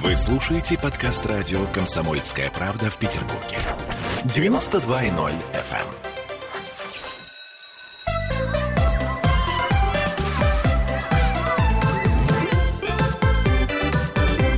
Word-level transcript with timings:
Вы 0.00 0.16
слушаете 0.16 0.78
подкаст 0.78 1.26
радио 1.26 1.66
«Комсомольская 1.66 2.50
правда» 2.50 2.90
в 2.90 2.96
Петербурге. 2.96 3.58
92.0 4.24 5.32
FM. 5.52 5.86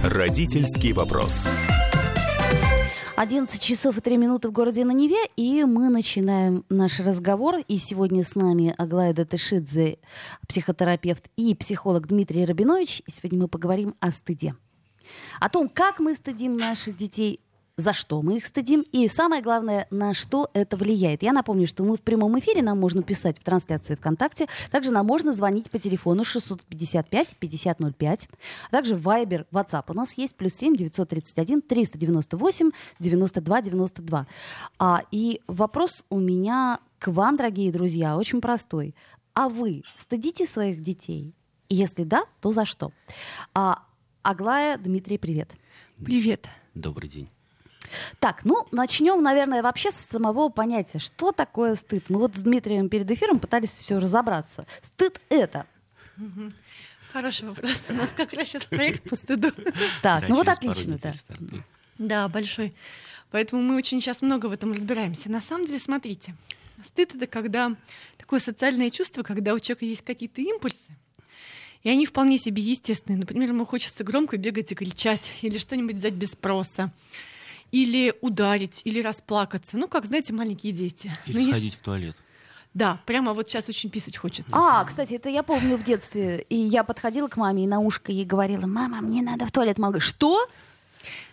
Родительский 0.08 0.92
вопрос. 0.92 1.32
11 3.16 3.60
часов 3.60 3.98
и 3.98 4.00
3 4.00 4.16
минуты 4.16 4.48
в 4.48 4.52
городе 4.52 4.84
на 4.84 4.92
Неве, 4.92 5.16
и 5.34 5.64
мы 5.64 5.88
начинаем 5.88 6.64
наш 6.68 7.00
разговор. 7.00 7.56
И 7.66 7.78
сегодня 7.78 8.22
с 8.22 8.36
нами 8.36 8.72
Аглая 8.78 9.12
Датышидзе, 9.12 9.98
психотерапевт 10.46 11.28
и 11.36 11.56
психолог 11.56 12.06
Дмитрий 12.06 12.44
Рабинович. 12.44 13.02
И 13.04 13.10
сегодня 13.10 13.40
мы 13.40 13.48
поговорим 13.48 13.96
о 13.98 14.12
стыде. 14.12 14.54
О 15.40 15.48
том, 15.48 15.68
как 15.68 16.00
мы 16.00 16.14
стыдим 16.14 16.56
наших 16.56 16.96
детей, 16.96 17.40
за 17.76 17.92
что 17.92 18.22
мы 18.22 18.36
их 18.36 18.44
стыдим 18.44 18.84
и 18.92 19.08
самое 19.08 19.42
главное, 19.42 19.86
на 19.90 20.14
что 20.14 20.48
это 20.52 20.76
влияет. 20.76 21.22
Я 21.22 21.32
напомню, 21.32 21.66
что 21.66 21.84
мы 21.84 21.96
в 21.96 22.02
прямом 22.02 22.38
эфире, 22.38 22.62
нам 22.62 22.78
можно 22.78 23.02
писать 23.02 23.38
в 23.38 23.44
трансляции 23.44 23.96
ВКонтакте, 23.96 24.46
также 24.70 24.92
нам 24.92 25.06
можно 25.06 25.32
звонить 25.32 25.70
по 25.70 25.78
телефону 25.78 26.22
655-5005, 26.22 28.28
а 28.68 28.70
также 28.70 28.94
Viber, 28.94 29.46
WhatsApp 29.50 29.84
у 29.88 29.94
нас 29.94 30.16
есть, 30.16 30.36
плюс 30.36 30.54
7 30.54 30.76
931 30.76 31.62
398 31.62 32.70
92 33.00 33.62
92. 33.62 34.26
А, 34.78 35.02
и 35.10 35.40
вопрос 35.48 36.04
у 36.10 36.20
меня 36.20 36.78
к 36.98 37.08
вам, 37.08 37.36
дорогие 37.36 37.72
друзья, 37.72 38.16
очень 38.16 38.40
простой. 38.40 38.94
А 39.34 39.48
вы 39.48 39.82
стыдите 39.96 40.46
своих 40.46 40.80
детей? 40.80 41.34
Если 41.68 42.04
да, 42.04 42.24
то 42.40 42.52
за 42.52 42.64
что? 42.64 42.92
А, 43.52 43.82
Аглая, 44.24 44.78
Дмитрий, 44.78 45.18
привет. 45.18 45.50
Привет. 46.02 46.48
Добрый 46.72 47.10
день. 47.10 47.28
Так, 48.20 48.46
ну, 48.46 48.66
начнем, 48.72 49.22
наверное, 49.22 49.62
вообще 49.62 49.92
с 49.92 49.96
самого 49.96 50.48
понятия. 50.48 50.98
Что 50.98 51.30
такое 51.30 51.76
стыд? 51.76 52.08
Мы 52.08 52.18
вот 52.18 52.34
с 52.34 52.40
Дмитрием 52.40 52.88
перед 52.88 53.10
эфиром 53.10 53.38
пытались 53.38 53.68
все 53.68 53.98
разобраться. 53.98 54.66
Стыд— 54.80 55.20
это... 55.28 55.66
Хороший 57.12 57.50
вопрос. 57.50 57.84
У 57.90 57.92
нас 57.92 58.14
как 58.16 58.32
раз 58.32 58.48
сейчас 58.48 58.64
проект 58.64 59.06
по 59.10 59.14
стыду. 59.14 59.52
Так, 60.00 60.26
ну 60.26 60.36
вот 60.36 60.48
отлично, 60.48 60.98
да. 60.98 61.12
Да, 61.98 62.28
большой. 62.30 62.74
Поэтому 63.30 63.60
мы 63.60 63.76
очень 63.76 64.00
сейчас 64.00 64.22
много 64.22 64.46
в 64.46 64.52
этом 64.52 64.72
разбираемся. 64.72 65.30
На 65.30 65.42
самом 65.42 65.66
деле, 65.66 65.78
смотрите, 65.78 66.34
стыд 66.82 67.14
это 67.14 67.26
когда 67.26 67.76
такое 68.16 68.40
социальное 68.40 68.88
чувство, 68.88 69.22
когда 69.22 69.52
у 69.52 69.58
человека 69.58 69.84
есть 69.84 70.02
какие-то 70.02 70.40
импульсы, 70.40 70.96
и 71.84 71.90
они 71.90 72.06
вполне 72.06 72.38
себе 72.38 72.60
естественные. 72.62 73.20
Например, 73.20 73.50
ему 73.50 73.64
хочется 73.64 74.02
громко 74.02 74.36
бегать 74.36 74.72
и 74.72 74.74
кричать, 74.74 75.38
или 75.42 75.58
что-нибудь 75.58 75.96
взять 75.96 76.14
без 76.14 76.32
спроса, 76.32 76.90
или 77.70 78.14
ударить, 78.20 78.80
или 78.84 79.00
расплакаться. 79.00 79.76
Ну, 79.76 79.86
как, 79.86 80.06
знаете, 80.06 80.32
маленькие 80.32 80.72
дети. 80.72 81.12
Ну, 81.26 81.32
Или 81.32 81.40
есть- 81.40 81.50
сходить 81.52 81.74
в 81.74 81.80
туалет. 81.80 82.16
Да, 82.72 83.00
прямо 83.06 83.34
вот 83.34 83.48
сейчас 83.48 83.68
очень 83.68 83.88
писать 83.88 84.16
хочется. 84.16 84.50
А, 84.52 84.84
кстати, 84.84 85.14
это 85.14 85.28
я 85.28 85.44
помню 85.44 85.76
в 85.76 85.84
детстве. 85.84 86.44
И 86.48 86.56
я 86.56 86.82
подходила 86.82 87.28
к 87.28 87.36
маме 87.36 87.62
и 87.62 87.66
на 87.68 87.78
ушко 87.78 88.10
ей 88.10 88.24
говорила, 88.24 88.66
мама, 88.66 89.00
мне 89.00 89.22
надо 89.22 89.46
в 89.46 89.52
туалет. 89.52 89.78
Мама 89.78 89.92
говорит, 89.92 90.08
что? 90.08 90.48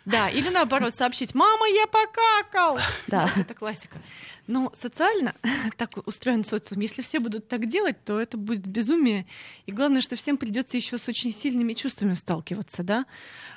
Да, 0.05 0.29
или 0.29 0.49
наоборот 0.49 0.93
сообщить, 0.93 1.35
мама, 1.35 1.67
я 1.69 1.85
покакал. 1.87 2.79
Да. 3.07 3.27
Вот 3.35 3.45
это 3.45 3.53
классика. 3.53 3.99
Но 4.47 4.71
социально 4.73 5.33
так 5.77 5.91
устроен 6.07 6.43
социум. 6.43 6.81
Если 6.81 7.01
все 7.01 7.19
будут 7.19 7.47
так 7.47 7.67
делать, 7.67 8.03
то 8.03 8.19
это 8.19 8.37
будет 8.37 8.65
безумие. 8.65 9.25
И 9.65 9.71
главное, 9.71 10.01
что 10.01 10.15
всем 10.15 10.37
придется 10.37 10.77
еще 10.77 10.97
с 10.97 11.07
очень 11.07 11.31
сильными 11.31 11.73
чувствами 11.73 12.15
сталкиваться, 12.15 12.83
да. 12.83 13.05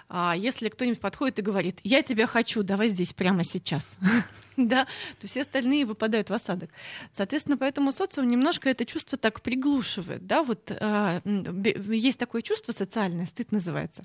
А 0.09 0.34
если 0.36 0.69
кто-нибудь 0.69 1.01
подходит 1.01 1.39
и 1.39 1.42
говорит, 1.42 1.81
я 1.83 2.03
тебя 2.03 2.27
хочу, 2.27 2.62
давай 2.62 2.89
здесь 2.89 3.12
прямо 3.12 3.42
сейчас, 3.42 3.97
да, 4.56 4.86
то 5.19 5.27
все 5.27 5.42
остальные 5.42 5.86
выпадают 5.86 6.29
в 6.29 6.33
осадок. 6.33 6.70
Соответственно, 7.11 7.56
поэтому 7.56 7.91
социум 7.91 8.29
немножко 8.29 8.68
это 8.68 8.85
чувство 8.85 9.17
так 9.17 9.41
приглушивает, 9.41 10.27
да, 10.27 10.42
вот 10.42 10.70
а, 10.79 11.20
есть 11.24 12.18
такое 12.18 12.42
чувство 12.42 12.73
социальное, 12.73 13.27
стыд 13.27 13.51
называется, 13.51 14.05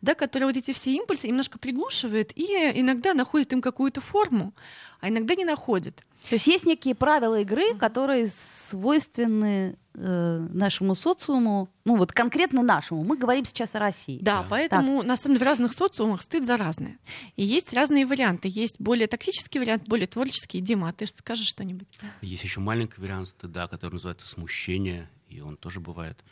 да, 0.00 0.14
которое 0.14 0.46
вот 0.46 0.56
эти 0.56 0.72
все 0.72 0.92
импульсы 0.92 1.26
немножко 1.26 1.58
приглушивает 1.80 2.36
и 2.36 2.44
иногда 2.80 3.14
находит 3.14 3.52
им 3.52 3.60
какую-то 3.60 4.00
форму, 4.00 4.52
а 5.00 5.08
иногда 5.08 5.34
не 5.34 5.44
находит. 5.44 6.02
То 6.28 6.34
есть 6.34 6.46
есть 6.46 6.66
некие 6.66 6.94
правила 6.94 7.40
игры, 7.40 7.74
которые 7.78 8.28
свойственны 8.28 9.76
э, 9.94 10.46
нашему 10.52 10.94
социуму, 10.94 11.70
ну 11.86 11.96
вот 11.96 12.12
конкретно 12.12 12.62
нашему. 12.62 13.04
Мы 13.04 13.16
говорим 13.16 13.46
сейчас 13.46 13.74
о 13.74 13.78
России. 13.78 14.18
Да, 14.20 14.42
Да. 14.42 14.46
поэтому 14.50 15.02
на 15.02 15.16
самом 15.16 15.36
деле 15.36 15.46
в 15.46 15.48
разных 15.48 15.72
социумах 15.72 16.20
стыд 16.22 16.44
за 16.44 16.58
разное. 16.58 16.98
И 17.36 17.42
есть 17.42 17.72
разные 17.72 18.04
варианты. 18.04 18.48
Есть 18.48 18.76
более 18.78 19.06
токсический 19.06 19.60
вариант, 19.60 19.84
более 19.88 20.06
творческий. 20.06 20.60
Дима, 20.60 20.90
а 20.90 20.92
ты 20.92 21.06
скажешь 21.06 21.48
что-нибудь? 21.48 21.88
Есть 22.20 22.44
еще 22.44 22.60
маленький 22.60 23.00
вариант 23.00 23.28
стыда, 23.28 23.66
который 23.66 23.94
называется 23.94 24.28
смущение, 24.28 25.08
и 25.30 25.40
он 25.40 25.56
тоже 25.56 25.80
бывает. 25.80 26.22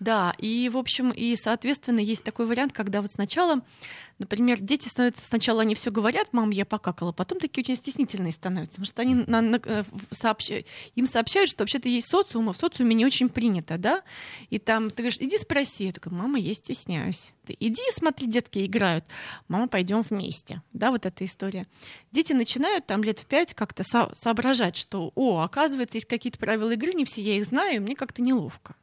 Да, 0.00 0.34
и, 0.38 0.68
в 0.72 0.76
общем, 0.76 1.10
и, 1.10 1.36
соответственно, 1.36 2.00
есть 2.00 2.24
такой 2.24 2.46
вариант, 2.46 2.72
когда 2.72 3.00
вот 3.00 3.12
сначала, 3.12 3.62
например, 4.18 4.60
дети 4.60 4.88
становятся, 4.88 5.24
сначала 5.24 5.62
они 5.62 5.74
все 5.76 5.90
говорят, 5.92 6.32
мам, 6.32 6.50
я 6.50 6.66
покакала, 6.66 7.12
потом 7.12 7.38
такие 7.38 7.62
очень 7.62 7.76
стеснительные 7.76 8.32
становятся, 8.32 8.72
потому 8.72 8.86
что 8.86 9.02
они 9.02 9.14
на- 9.14 9.40
на- 9.40 9.60
э, 9.64 9.84
сообща- 10.10 10.64
им 10.96 11.06
сообщают, 11.06 11.48
что 11.48 11.62
вообще-то 11.62 11.88
есть 11.88 12.08
социум, 12.08 12.48
а 12.48 12.52
в 12.52 12.56
социуме 12.56 12.94
не 12.94 13.06
очень 13.06 13.28
принято, 13.28 13.78
да, 13.78 14.02
и 14.50 14.58
там 14.58 14.90
ты 14.90 15.04
говоришь, 15.04 15.20
иди 15.20 15.38
спроси, 15.38 15.84
я 15.86 15.92
такая, 15.92 16.12
мама, 16.12 16.38
я 16.38 16.54
стесняюсь. 16.54 17.32
Ты 17.46 17.56
иди 17.60 17.82
смотри, 17.92 18.26
детки 18.26 18.64
играют, 18.66 19.04
мама, 19.48 19.68
пойдем 19.68 20.02
вместе, 20.02 20.60
да, 20.72 20.90
вот 20.90 21.06
эта 21.06 21.24
история. 21.24 21.66
Дети 22.10 22.32
начинают 22.32 22.84
там 22.86 23.04
лет 23.04 23.20
в 23.20 23.26
пять 23.26 23.54
как-то 23.54 23.84
со- 23.84 24.10
соображать, 24.14 24.76
что, 24.76 25.12
о, 25.14 25.40
оказывается, 25.40 25.98
есть 25.98 26.08
какие-то 26.08 26.38
правила 26.38 26.72
игры, 26.72 26.92
не 26.94 27.04
все 27.04 27.22
я 27.22 27.36
их 27.36 27.44
знаю, 27.46 27.76
и 27.76 27.78
мне 27.78 27.94
как-то 27.94 28.20
неловко. 28.20 28.74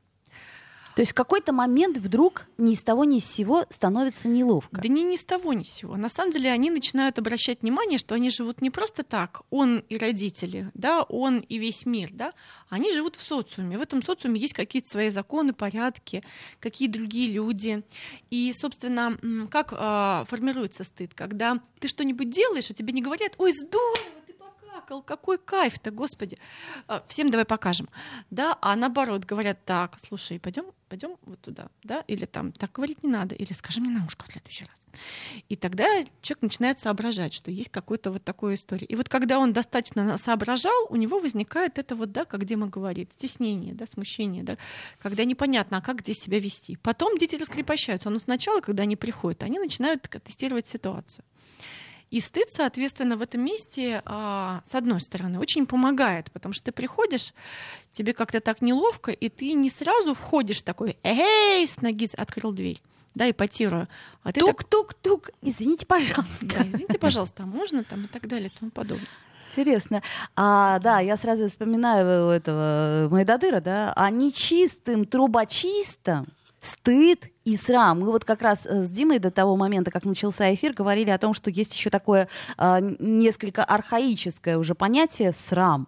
То 0.96 1.02
есть 1.02 1.12
в 1.12 1.16
какой-то 1.16 1.54
момент 1.54 1.98
вдруг 1.98 2.48
ни 2.58 2.74
с 2.74 2.84
того 2.84 3.04
ни 3.04 3.20
с 3.20 3.26
сего 3.26 3.66
становится 3.70 4.28
неловко. 4.28 4.82
Да 4.82 4.88
не 4.88 5.04
ни 5.04 5.16
с 5.16 5.24
того 5.24 5.54
ни 5.54 5.64
с 5.64 5.70
сего. 5.70 5.96
На 5.96 6.10
самом 6.10 6.32
деле 6.32 6.52
они 6.52 6.70
начинают 6.70 7.18
обращать 7.20 7.62
внимание, 7.62 8.00
что 8.00 8.16
они 8.16 8.30
живут 8.30 8.62
не 8.62 8.70
просто 8.70 9.04
так, 9.04 9.42
он 9.50 9.84
и 9.90 9.98
родители, 9.98 10.72
да, 10.74 11.04
он 11.04 11.40
и 11.40 11.58
весь 11.58 11.86
мир, 11.86 12.10
да, 12.12 12.34
они 12.70 12.94
живут 12.94 13.16
в 13.16 13.24
социуме. 13.24 13.78
В 13.78 13.82
этом 13.82 14.04
социуме 14.04 14.40
есть 14.40 14.54
какие-то 14.54 14.90
свои 14.90 15.10
законы, 15.10 15.54
порядки, 15.54 16.24
какие 16.60 16.88
другие 16.88 17.32
люди. 17.32 17.84
И, 18.30 18.52
собственно, 18.54 19.18
как 19.50 19.74
а, 19.78 20.26
формируется 20.28 20.84
стыд, 20.84 21.14
когда 21.14 21.60
ты 21.80 21.88
что-нибудь 21.88 22.30
делаешь, 22.30 22.70
а 22.70 22.74
тебе 22.74 22.94
не 22.94 23.02
говорят, 23.02 23.34
ой, 23.38 23.54
здорово, 23.54 23.98
ты 24.72 24.82
покакал, 24.82 25.02
какой 25.02 25.38
кайф-то, 25.38 25.92
господи. 25.92 26.38
А, 26.88 27.04
Всем 27.08 27.30
давай 27.30 27.46
покажем. 27.46 27.90
Да, 28.30 28.58
а 28.62 28.76
наоборот, 28.76 29.26
говорят, 29.26 29.64
так, 29.66 29.98
слушай, 30.08 30.40
пойдем, 30.40 30.66
пойдем 30.90 31.18
вот 31.24 31.40
туда, 31.42 31.68
да, 31.84 32.04
или 32.08 32.26
там, 32.26 32.52
так 32.52 32.72
говорить 32.72 33.04
не 33.04 33.10
надо, 33.10 33.36
или 33.36 33.54
скажи 33.54 33.80
мне 33.80 33.90
на 33.90 34.06
ушко 34.06 34.26
в 34.26 34.32
следующий 34.32 34.66
раз. 34.66 34.78
И 35.50 35.56
тогда 35.56 35.86
человек 36.22 36.42
начинает 36.42 36.80
соображать, 36.80 37.34
что 37.34 37.52
есть 37.52 37.70
какой-то 37.70 38.12
вот 38.12 38.24
такой 38.24 38.56
история. 38.56 38.86
И 38.86 38.96
вот 38.96 39.10
когда 39.10 39.40
он 39.40 39.54
достаточно 39.54 40.18
соображал, 40.18 40.88
у 40.90 40.96
него 40.96 41.20
возникает 41.20 41.78
это 41.78 41.96
вот, 41.96 42.12
да, 42.12 42.26
как 42.26 42.46
Дима 42.46 42.68
говорит, 42.68 43.12
стеснение, 43.14 43.74
да, 43.74 43.86
смущение, 43.88 44.44
да, 44.44 44.58
когда 45.00 45.24
непонятно, 45.26 45.78
а 45.78 45.82
как 45.82 46.02
здесь 46.02 46.20
себя 46.20 46.40
вести. 46.40 46.78
Потом 46.78 47.18
дети 47.18 47.36
раскрепощаются, 47.36 48.10
но 48.10 48.20
сначала, 48.20 48.62
когда 48.62 48.84
они 48.84 48.96
приходят, 48.96 49.44
они 49.44 49.60
начинают 49.60 50.02
тестировать 50.24 50.68
ситуацию. 50.68 51.24
И 52.12 52.20
стыд, 52.20 52.52
соответственно, 52.52 53.16
в 53.16 53.22
этом 53.22 53.42
месте, 53.42 54.02
а, 54.06 54.62
с 54.66 54.76
одной 54.76 55.00
стороны, 55.00 55.40
очень 55.40 55.66
помогает, 55.66 56.30
потому 56.32 56.54
что 56.54 56.66
ты 56.66 56.72
приходишь, 56.74 57.34
тебе 57.94 58.14
как-то 58.14 58.42
так 58.42 58.62
неловко, 58.62 59.12
и 59.12 59.30
ты 59.30 59.54
не 59.54 59.70
сразу 59.70 60.14
входишь 60.14 60.62
такой, 60.62 60.98
эй, 61.04 61.66
с 61.66 61.82
ноги 61.82 62.10
открыл 62.18 62.52
дверь, 62.52 62.82
да, 63.16 63.30
ипотирую. 63.30 63.88
А 64.24 64.34
ты 64.34 64.42
так, 64.42 64.58
Тук-тук-тук. 64.58 65.30
Извините, 65.42 65.86
пожалуйста. 65.86 66.46
да, 66.46 66.68
извините, 66.68 67.00
пожалуйста, 67.00 67.44
а 67.44 67.46
можно 67.46 67.86
там 67.86 68.04
и 68.04 68.08
так 68.08 68.28
далее 68.28 68.52
и 68.54 68.60
тому 68.60 68.72
подобное. 68.72 69.08
Интересно. 69.50 70.02
А, 70.36 70.80
да, 70.80 71.00
я 71.00 71.16
сразу 71.16 71.48
вспоминаю 71.48 72.30
этого 72.30 73.08
Майдадыра, 73.10 73.62
да, 73.62 73.94
а 73.96 74.10
нечистым 74.10 75.06
трубочистом 75.06 76.28
стыд 76.62 77.26
и 77.44 77.58
срам. 77.58 78.00
Мы 78.00 78.12
вот 78.12 78.24
как 78.24 78.42
раз 78.42 78.66
э, 78.66 78.86
с 78.86 78.90
Димой 78.90 79.20
до 79.20 79.32
того 79.32 79.58
момента, 79.58 79.92
как 79.92 80.06
начался 80.06 80.54
эфир, 80.54 80.74
говорили 80.74 81.10
о 81.10 81.18
том, 81.18 81.34
что 81.34 81.50
есть 81.50 81.76
еще 81.76 81.90
такое 81.90 82.28
а, 82.58 82.80
несколько 82.80 83.64
архаическое 83.64 84.58
уже 84.58 84.76
понятие 84.76 85.34
срам. 85.34 85.88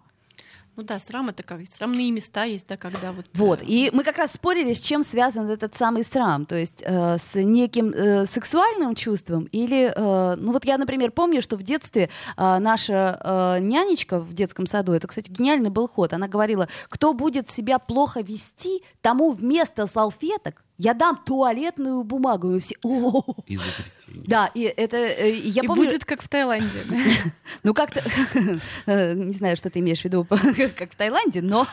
Ну 0.76 0.82
да, 0.82 0.98
срам 0.98 1.28
это 1.28 1.42
как, 1.42 1.60
срамные 1.72 2.10
места 2.10 2.44
есть, 2.44 2.66
да, 2.66 2.76
когда 2.76 3.12
вот... 3.12 3.26
Вот. 3.34 3.62
э, 3.62 3.64
И 3.66 3.90
мы 3.92 4.02
как 4.02 4.18
раз 4.18 4.32
спорили, 4.32 4.72
с 4.72 4.80
чем 4.80 5.04
связан 5.04 5.48
этот 5.48 5.76
самый 5.76 6.02
срам. 6.04 6.46
То 6.46 6.56
есть 6.56 6.82
э, 6.84 7.18
с 7.18 7.36
неким 7.36 7.90
э, 7.90 8.26
сексуальным 8.26 8.94
чувством 8.94 9.44
или... 9.52 9.92
э, 9.94 10.36
ну 10.36 10.52
вот 10.52 10.64
я, 10.64 10.76
например, 10.76 11.12
помню, 11.12 11.42
что 11.42 11.56
в 11.56 11.62
детстве 11.62 12.10
э, 12.36 12.58
наша 12.58 13.20
э, 13.22 13.58
нянечка 13.60 14.18
в 14.18 14.32
детском 14.32 14.66
саду, 14.66 14.92
это, 14.92 15.06
кстати, 15.06 15.30
гениальный 15.30 15.70
был 15.70 15.88
ход, 15.88 16.12
она 16.12 16.26
говорила, 16.26 16.68
кто 16.88 17.14
будет 17.14 17.48
себя 17.48 17.78
плохо 17.78 18.20
вести, 18.20 18.82
тому 19.00 19.30
вместо 19.30 19.86
салфеток 19.86 20.64
Я 20.76 20.92
дам 20.94 21.20
туалетную 21.24 22.02
бумагу, 22.02 22.56
и 22.56 22.58
все. 22.58 22.74
О, 22.82 23.22
Изобретение. 23.46 24.24
да, 24.26 24.50
и 24.54 24.62
это 24.62 24.96
э, 24.96 25.34
я 25.34 25.62
и 25.62 25.66
помню. 25.66 25.84
будет 25.84 26.04
как 26.04 26.20
в 26.20 26.28
Таиланде. 26.28 26.84
Ну 27.62 27.72
как-то, 27.74 28.02
э, 28.86 29.12
не 29.14 29.32
знаю, 29.32 29.56
что 29.56 29.70
ты 29.70 29.78
имеешь 29.78 30.00
в 30.00 30.04
виду, 30.04 30.24
как 30.76 30.92
в 30.92 30.96
Таиланде, 30.96 31.42
но, 31.42 31.66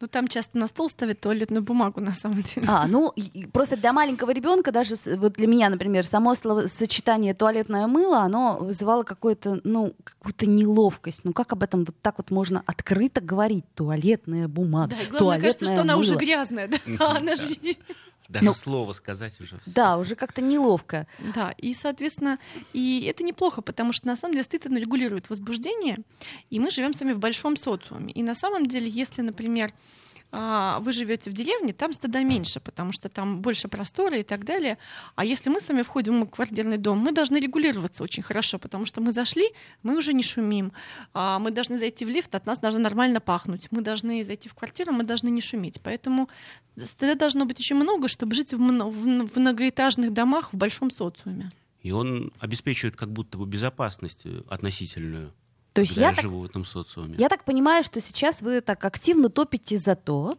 Ну 0.00 0.06
там 0.06 0.28
часто 0.28 0.56
на 0.58 0.66
стол 0.66 0.88
ставят 0.88 1.20
туалетную 1.20 1.62
бумагу 1.62 2.00
на 2.00 2.14
самом 2.14 2.42
деле. 2.42 2.66
а, 2.68 2.86
ну 2.86 3.12
просто 3.52 3.76
для 3.76 3.92
маленького 3.92 4.30
ребенка 4.30 4.72
даже 4.72 4.94
вот 5.16 5.34
для 5.34 5.46
меня, 5.46 5.68
например, 5.68 6.06
само 6.06 6.34
словосочетание 6.34 7.34
туалетное 7.34 7.86
мыло, 7.86 8.20
оно 8.20 8.56
вызывало 8.60 9.02
какое-то, 9.02 9.60
ну 9.64 9.94
какую-то 10.04 10.46
неловкость. 10.46 11.20
Ну 11.24 11.32
как 11.32 11.52
об 11.52 11.62
этом 11.62 11.84
вот 11.84 11.94
так 12.00 12.14
вот 12.18 12.30
можно 12.30 12.62
открыто 12.66 13.20
говорить? 13.20 13.64
Туалетная 13.74 14.48
бумага, 14.48 14.96
Да, 14.96 15.02
и 15.02 15.06
главное, 15.10 15.40
кажется, 15.40 15.66
что 15.66 15.74
туалетное 15.74 15.82
она 15.94 15.96
уже 15.98 16.10
мыло. 16.12 16.20
грязная, 16.20 16.68
да? 16.68 16.78
Она 17.16 17.36
же 17.36 17.54
Даже 18.30 18.46
Ну, 18.46 18.52
слово 18.52 18.92
сказать 18.92 19.40
уже. 19.40 19.58
Да, 19.66 19.98
уже 19.98 20.14
как-то 20.14 20.40
неловко. 20.40 21.08
Да, 21.34 21.52
и, 21.58 21.74
соответственно, 21.74 22.38
и 22.72 23.04
это 23.10 23.24
неплохо, 23.24 23.60
потому 23.60 23.92
что 23.92 24.06
на 24.06 24.14
самом 24.14 24.34
деле 24.34 24.44
стыд 24.44 24.66
регулирует 24.66 25.28
возбуждение, 25.30 25.98
и 26.48 26.60
мы 26.60 26.70
живем 26.70 26.94
с 26.94 27.00
вами 27.00 27.12
в 27.12 27.18
большом 27.18 27.56
социуме. 27.56 28.12
И 28.12 28.22
на 28.22 28.36
самом 28.36 28.66
деле, 28.66 28.88
если, 28.88 29.22
например, 29.22 29.72
вы 30.32 30.92
живете 30.92 31.30
в 31.30 31.32
деревне, 31.32 31.72
там 31.72 31.92
стыда 31.92 32.22
меньше, 32.22 32.60
потому 32.60 32.92
что 32.92 33.08
там 33.08 33.40
больше 33.40 33.68
простора 33.68 34.18
и 34.18 34.22
так 34.22 34.44
далее. 34.44 34.78
А 35.16 35.24
если 35.24 35.50
мы 35.50 35.60
с 35.60 35.68
вами 35.68 35.82
входим 35.82 36.24
в 36.24 36.30
квартирный 36.30 36.78
дом, 36.78 36.98
мы 36.98 37.12
должны 37.12 37.38
регулироваться 37.38 38.02
очень 38.04 38.22
хорошо, 38.22 38.58
потому 38.58 38.86
что 38.86 39.00
мы 39.00 39.12
зашли, 39.12 39.44
мы 39.82 39.96
уже 39.96 40.12
не 40.12 40.22
шумим. 40.22 40.72
А, 41.14 41.38
Мы 41.38 41.50
должны 41.50 41.78
зайти 41.78 42.04
в 42.04 42.08
лифт, 42.08 42.34
от 42.34 42.46
нас 42.46 42.58
должно 42.58 42.80
нормально 42.80 43.20
пахнуть. 43.20 43.68
Мы 43.70 43.80
должны 43.82 44.24
зайти 44.24 44.48
в 44.48 44.54
квартиру, 44.54 44.92
мы 44.92 45.04
должны 45.04 45.30
не 45.30 45.40
шуметь. 45.40 45.80
Поэтому 45.82 46.28
стыда 46.76 47.14
должно 47.14 47.44
быть 47.44 47.58
очень 47.58 47.76
много, 47.76 48.08
чтобы 48.08 48.34
жить 48.34 48.52
в 48.52 49.38
многоэтажных 49.38 50.12
домах 50.12 50.52
в 50.52 50.56
большом 50.56 50.90
социуме. 50.90 51.50
И 51.82 51.92
он 51.92 52.32
обеспечивает 52.38 52.96
как 52.96 53.10
будто 53.10 53.38
бы 53.38 53.46
безопасность 53.46 54.20
э, 54.24 54.42
относительную, 54.48 55.32
То 55.72 55.82
есть 55.82 55.96
я 55.96 56.08
я 56.08 56.14
так 56.14 56.22
живу 56.22 56.40
в 56.40 56.44
этом 56.44 56.64
социуме. 56.64 57.16
Я 57.16 57.28
так 57.28 57.44
понимаю, 57.44 57.84
что 57.84 58.00
сейчас 58.00 58.42
вы 58.42 58.60
так 58.60 58.84
активно 58.84 59.28
топите 59.28 59.78
за 59.78 59.94
то, 59.94 60.36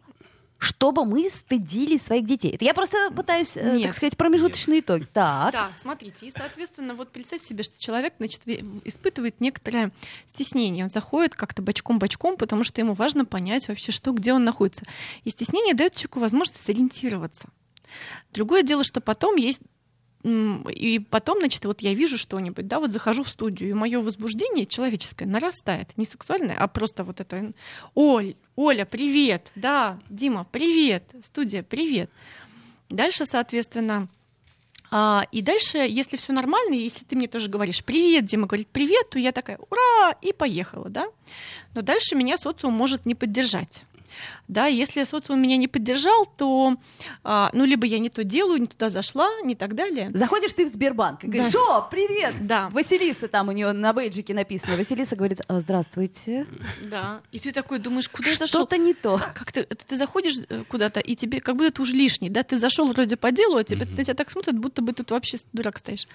чтобы 0.62 1.04
мы 1.04 1.28
стыдили 1.28 1.96
своих 1.96 2.24
детей. 2.24 2.52
Это 2.52 2.64
я 2.64 2.72
просто 2.72 3.10
пытаюсь, 3.10 3.56
э, 3.56 3.78
Нет. 3.78 3.88
так 3.88 3.96
сказать, 3.96 4.16
промежуточный 4.16 4.78
итог. 4.78 5.06
Так. 5.12 5.52
Да, 5.52 5.72
смотрите, 5.76 6.26
и, 6.26 6.30
соответственно, 6.30 6.94
вот 6.94 7.10
представьте 7.10 7.48
себе, 7.48 7.64
что 7.64 7.80
человек, 7.80 8.14
значит, 8.18 8.46
испытывает 8.84 9.40
некоторое 9.40 9.90
стеснение. 10.28 10.84
Он 10.84 10.90
заходит 10.90 11.34
как-то 11.34 11.62
бочком-бочком, 11.62 12.36
потому 12.36 12.62
что 12.62 12.80
ему 12.80 12.94
важно 12.94 13.24
понять 13.24 13.66
вообще, 13.66 13.90
что, 13.90 14.12
где 14.12 14.32
он 14.32 14.44
находится. 14.44 14.84
И 15.24 15.30
стеснение 15.30 15.74
дает 15.74 15.94
человеку 15.94 16.20
возможность 16.20 16.62
сориентироваться. 16.62 17.48
Другое 18.32 18.62
дело, 18.62 18.84
что 18.84 19.00
потом 19.00 19.34
есть 19.34 19.62
и 20.24 21.00
потом, 21.10 21.38
значит, 21.38 21.64
вот 21.64 21.80
я 21.80 21.94
вижу 21.94 22.16
что-нибудь, 22.16 22.68
да, 22.68 22.78
вот 22.78 22.92
захожу 22.92 23.24
в 23.24 23.28
студию, 23.28 23.70
и 23.70 23.74
мое 23.74 24.00
возбуждение 24.00 24.66
человеческое 24.66 25.26
нарастает, 25.26 25.96
не 25.96 26.04
сексуальное, 26.04 26.56
а 26.56 26.68
просто 26.68 27.02
вот 27.02 27.20
это, 27.20 27.52
Оль, 27.94 28.34
Оля, 28.54 28.84
привет, 28.84 29.50
да, 29.56 29.98
Дима, 30.08 30.46
привет, 30.50 31.04
студия, 31.22 31.62
привет. 31.62 32.10
Дальше, 32.88 33.26
соответственно, 33.26 34.08
а, 34.94 35.26
и 35.32 35.40
дальше, 35.40 35.78
если 35.78 36.18
все 36.18 36.32
нормально, 36.34 36.74
если 36.74 37.04
ты 37.06 37.16
мне 37.16 37.26
тоже 37.26 37.48
говоришь 37.48 37.82
привет, 37.82 38.26
Дима 38.26 38.46
говорит 38.46 38.68
привет, 38.68 39.08
то 39.10 39.18
я 39.18 39.32
такая 39.32 39.58
ура 39.70 40.12
и 40.20 40.34
поехала, 40.34 40.90
да. 40.90 41.06
Но 41.74 41.80
дальше 41.80 42.14
меня 42.14 42.36
социум 42.36 42.74
может 42.74 43.06
не 43.06 43.14
поддержать. 43.14 43.84
Да, 44.48 44.66
если 44.66 45.04
социум 45.04 45.40
меня 45.40 45.56
не 45.56 45.68
поддержал, 45.68 46.26
то 46.26 46.76
а, 47.24 47.50
ну 47.52 47.64
либо 47.64 47.86
я 47.86 47.98
не 47.98 48.10
то 48.10 48.24
делаю, 48.24 48.60
не 48.60 48.66
туда 48.66 48.90
зашла, 48.90 49.28
не 49.44 49.54
так 49.54 49.74
далее. 49.74 50.10
Заходишь 50.14 50.52
ты 50.52 50.66
в 50.66 50.68
Сбербанк 50.68 51.24
и 51.24 51.26
говоришь, 51.28 51.52
Да. 51.52 51.78
о, 51.78 51.82
привет! 51.82 52.34
Да. 52.46 52.68
Василиса 52.70 53.28
там 53.28 53.48
у 53.48 53.52
нее 53.52 53.72
на 53.72 53.92
бейджике 53.92 54.34
написано. 54.34 54.76
Василиса 54.76 55.16
говорит, 55.16 55.40
«А, 55.48 55.60
здравствуйте. 55.60 56.46
Да. 56.82 57.20
И 57.32 57.38
ты 57.38 57.52
такой 57.52 57.78
думаешь, 57.78 58.08
куда 58.08 58.30
я 58.30 58.36
зашел? 58.36 58.60
Что-то 58.62 58.76
не 58.78 58.94
то. 58.94 59.18
Как 59.34 59.52
ты, 59.52 59.60
это 59.60 59.86
ты 59.86 59.96
заходишь 59.96 60.34
э, 60.48 60.64
куда-то, 60.68 61.00
и 61.00 61.14
тебе 61.16 61.40
как 61.40 61.56
будто 61.56 61.70
ты 61.72 61.82
уже 61.82 61.94
лишний, 61.94 62.28
да, 62.28 62.42
ты 62.42 62.58
зашел 62.58 62.86
вроде 62.92 63.16
по 63.16 63.30
делу, 63.32 63.56
а 63.56 63.64
тебе, 63.64 63.86
на 63.86 64.04
тебя 64.04 64.14
так 64.14 64.30
смотрят, 64.30 64.58
будто 64.58 64.82
бы 64.82 64.92
тут 64.92 65.10
вообще 65.10 65.38
дурак 65.52 65.78
стоишь. 65.78 66.06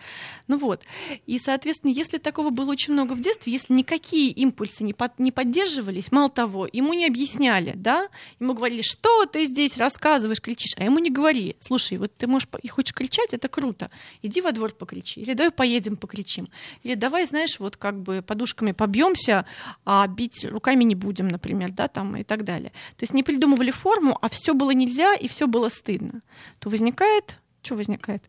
Ну 0.47 0.57
вот. 0.57 0.83
И, 1.25 1.39
соответственно, 1.39 1.91
если 1.91 2.17
такого 2.17 2.49
было 2.49 2.71
очень 2.71 2.93
много 2.93 3.13
в 3.13 3.19
детстве, 3.21 3.53
если 3.53 3.73
никакие 3.73 4.29
импульсы 4.31 4.83
не, 4.83 4.93
под- 4.93 5.17
не 5.19 5.31
поддерживались, 5.31 6.11
мало 6.11 6.29
того, 6.29 6.67
ему 6.71 6.93
не 6.93 7.05
объясняли, 7.05 7.73
да, 7.87 8.09
ему 8.41 8.53
говорили, 8.53 8.81
что 8.81 9.25
ты 9.27 9.45
здесь 9.45 9.77
рассказываешь, 9.77 10.41
кричишь, 10.41 10.75
а 10.75 10.83
ему 10.83 10.99
не 10.99 11.09
говорили, 11.09 11.55
слушай, 11.61 11.97
вот 11.97 12.11
ты 12.17 12.27
можешь 12.27 12.49
и 12.61 12.67
хочешь 12.67 12.93
кричать, 12.93 13.33
это 13.33 13.47
круто, 13.47 13.89
иди 14.21 14.41
во 14.41 14.51
двор 14.51 14.73
покричи, 14.73 15.21
или 15.21 15.33
давай 15.33 15.51
поедем 15.51 15.95
покричим, 15.95 16.49
или 16.83 16.95
давай, 16.95 17.25
знаешь, 17.25 17.61
вот 17.61 17.77
как 17.77 17.95
бы 18.01 18.21
подушками 18.21 18.73
побьемся, 18.73 19.45
а 19.85 20.05
бить 20.05 20.43
руками 20.43 20.83
не 20.83 20.95
будем, 20.95 21.29
например, 21.29 21.71
да, 21.71 21.87
там 21.87 22.17
и 22.17 22.23
так 22.25 22.43
далее. 22.43 22.73
То 22.97 23.03
есть 23.03 23.13
не 23.13 23.23
придумывали 23.23 23.71
форму, 23.71 24.17
а 24.21 24.27
все 24.27 24.53
было 24.53 24.71
нельзя 24.71 25.15
и 25.15 25.29
все 25.29 25.47
было 25.47 25.69
стыдно. 25.69 26.21
То 26.59 26.69
возникает, 26.69 27.39
что 27.61 27.75
возникает? 27.75 28.21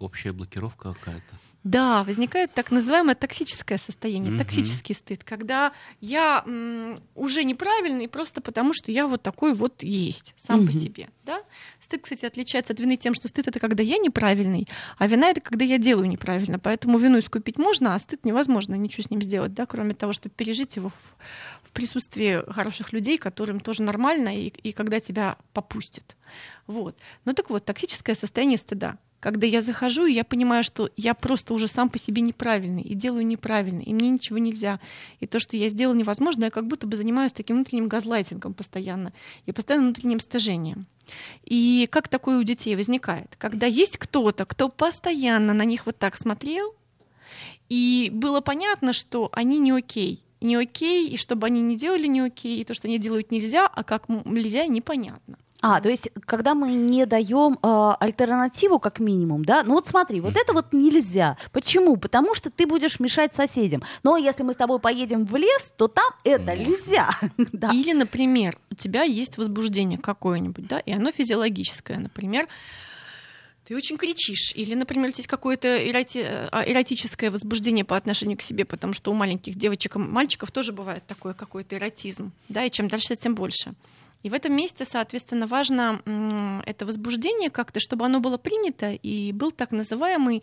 Общая 0.00 0.32
блокировка 0.32 0.94
какая-то. 0.94 1.34
Да, 1.62 2.02
возникает 2.04 2.52
так 2.52 2.70
называемое 2.70 3.14
токсическое 3.14 3.78
состояние, 3.78 4.30
Мгм. 4.32 4.38
токсический 4.38 4.94
стыд, 4.94 5.24
когда 5.24 5.72
я 6.00 6.42
м, 6.46 7.00
уже 7.14 7.44
неправильный 7.44 8.08
просто 8.08 8.40
потому, 8.42 8.74
что 8.74 8.90
я 8.90 9.06
вот 9.06 9.22
такой 9.22 9.54
вот 9.54 9.82
есть 9.82 10.34
сам 10.36 10.66
по 10.66 10.72
Мгм. 10.72 10.80
себе. 10.80 11.08
Да? 11.24 11.40
Стыд, 11.80 12.02
кстати, 12.02 12.26
отличается 12.26 12.72
от 12.72 12.80
вины 12.80 12.96
тем, 12.96 13.14
что 13.14 13.28
стыд 13.28 13.46
это 13.48 13.60
когда 13.60 13.82
я 13.82 13.96
неправильный, 13.98 14.66
а 14.98 15.06
вина 15.06 15.28
это 15.28 15.40
когда 15.40 15.64
я 15.64 15.78
делаю 15.78 16.08
неправильно. 16.08 16.58
Поэтому 16.58 16.98
вину 16.98 17.18
искупить 17.20 17.56
можно, 17.56 17.94
а 17.94 17.98
стыд 17.98 18.24
невозможно 18.24 18.74
ничего 18.74 19.04
с 19.04 19.10
ним 19.10 19.22
сделать, 19.22 19.54
да, 19.54 19.64
кроме 19.64 19.94
того, 19.94 20.12
чтобы 20.12 20.34
пережить 20.34 20.76
его 20.76 20.88
в, 20.90 21.16
в 21.62 21.72
присутствии 21.72 22.42
хороших 22.50 22.92
людей, 22.92 23.16
которым 23.16 23.60
тоже 23.60 23.84
нормально, 23.84 24.36
и, 24.36 24.48
и 24.48 24.72
когда 24.72 24.98
тебя 25.00 25.38
попустят. 25.52 26.16
Вот. 26.66 26.98
Ну 27.24 27.32
так 27.32 27.48
вот, 27.48 27.64
токсическое 27.64 28.16
состояние 28.16 28.58
стыда 28.58 28.98
когда 29.24 29.46
я 29.46 29.62
захожу, 29.62 30.04
и 30.04 30.12
я 30.12 30.22
понимаю, 30.22 30.62
что 30.62 30.90
я 30.98 31.14
просто 31.14 31.54
уже 31.54 31.66
сам 31.66 31.88
по 31.88 31.96
себе 31.98 32.20
неправильный 32.20 32.82
и 32.82 32.92
делаю 32.92 33.26
неправильно, 33.26 33.80
и 33.80 33.94
мне 33.94 34.10
ничего 34.10 34.36
нельзя. 34.36 34.78
И 35.18 35.26
то, 35.26 35.38
что 35.38 35.56
я 35.56 35.70
сделал 35.70 35.94
невозможно, 35.94 36.44
я 36.44 36.50
как 36.50 36.66
будто 36.66 36.86
бы 36.86 36.94
занимаюсь 36.94 37.32
таким 37.32 37.56
внутренним 37.56 37.88
газлайтингом 37.88 38.52
постоянно 38.52 39.14
и 39.46 39.52
постоянно 39.52 39.86
внутренним 39.86 40.20
стыжением. 40.20 40.84
И 41.42 41.88
как 41.90 42.08
такое 42.08 42.38
у 42.38 42.42
детей 42.42 42.76
возникает? 42.76 43.34
Когда 43.38 43.64
есть 43.64 43.96
кто-то, 43.96 44.44
кто 44.44 44.68
постоянно 44.68 45.54
на 45.54 45.64
них 45.64 45.86
вот 45.86 45.96
так 45.96 46.18
смотрел, 46.18 46.74
и 47.70 48.10
было 48.12 48.42
понятно, 48.42 48.92
что 48.92 49.30
они 49.32 49.58
не 49.58 49.70
окей, 49.70 50.22
не 50.42 50.56
окей, 50.56 51.08
и 51.08 51.16
чтобы 51.16 51.46
они 51.46 51.62
не 51.62 51.78
делали 51.78 52.08
не 52.08 52.20
окей, 52.20 52.60
и 52.60 52.64
то, 52.64 52.74
что 52.74 52.88
они 52.88 52.98
делают 52.98 53.30
нельзя, 53.30 53.66
а 53.68 53.84
как 53.84 54.10
нельзя, 54.10 54.66
непонятно. 54.66 55.38
А, 55.66 55.80
то 55.80 55.88
есть, 55.88 56.10
когда 56.26 56.54
мы 56.54 56.74
не 56.74 57.06
даем 57.06 57.58
э, 57.62 57.92
альтернативу, 57.98 58.78
как 58.78 58.98
минимум, 58.98 59.46
да, 59.46 59.62
ну 59.62 59.76
вот 59.76 59.88
смотри, 59.88 60.20
вот 60.20 60.36
это 60.36 60.52
вот 60.52 60.74
нельзя. 60.74 61.38
Почему? 61.52 61.96
Потому 61.96 62.34
что 62.34 62.50
ты 62.50 62.66
будешь 62.66 63.00
мешать 63.00 63.34
соседям. 63.34 63.82
Но 64.02 64.18
если 64.18 64.42
мы 64.42 64.52
с 64.52 64.56
тобой 64.56 64.78
поедем 64.78 65.24
в 65.24 65.34
лес, 65.36 65.72
то 65.78 65.88
там 65.88 66.04
это 66.22 66.54
нельзя. 66.54 67.08
Да. 67.52 67.70
Или, 67.70 67.92
например, 67.92 68.58
у 68.70 68.74
тебя 68.74 69.04
есть 69.04 69.38
возбуждение 69.38 69.98
какое-нибудь, 69.98 70.66
да, 70.66 70.80
и 70.80 70.92
оно 70.92 71.10
физиологическое, 71.12 71.98
например, 71.98 72.46
ты 73.64 73.74
очень 73.74 73.96
кричишь, 73.96 74.52
или, 74.54 74.74
например, 74.74 75.08
у 75.08 75.12
тебя 75.12 75.20
есть 75.20 75.28
какое-то 75.28 75.68
эроти- 75.68 76.26
а, 76.52 76.62
эротическое 76.66 77.30
возбуждение 77.30 77.86
по 77.86 77.96
отношению 77.96 78.36
к 78.36 78.42
себе, 78.42 78.66
потому 78.66 78.92
что 78.92 79.10
у 79.10 79.14
маленьких 79.14 79.54
девочек 79.54 79.96
и 79.96 79.98
мальчиков 79.98 80.50
тоже 80.50 80.72
бывает 80.72 81.04
такое 81.06 81.32
какой-то 81.32 81.76
эротизм, 81.76 82.32
да, 82.50 82.64
и 82.64 82.70
чем 82.70 82.88
дальше, 82.88 83.16
тем 83.16 83.34
больше. 83.34 83.72
И 84.24 84.30
в 84.30 84.34
этом 84.34 84.56
месте, 84.56 84.86
соответственно, 84.86 85.46
важно 85.46 86.00
это 86.64 86.86
возбуждение 86.86 87.50
как-то, 87.50 87.78
чтобы 87.78 88.06
оно 88.06 88.20
было 88.20 88.38
принято 88.38 88.92
и 88.92 89.32
был 89.32 89.52
так 89.52 89.70
называемый 89.70 90.42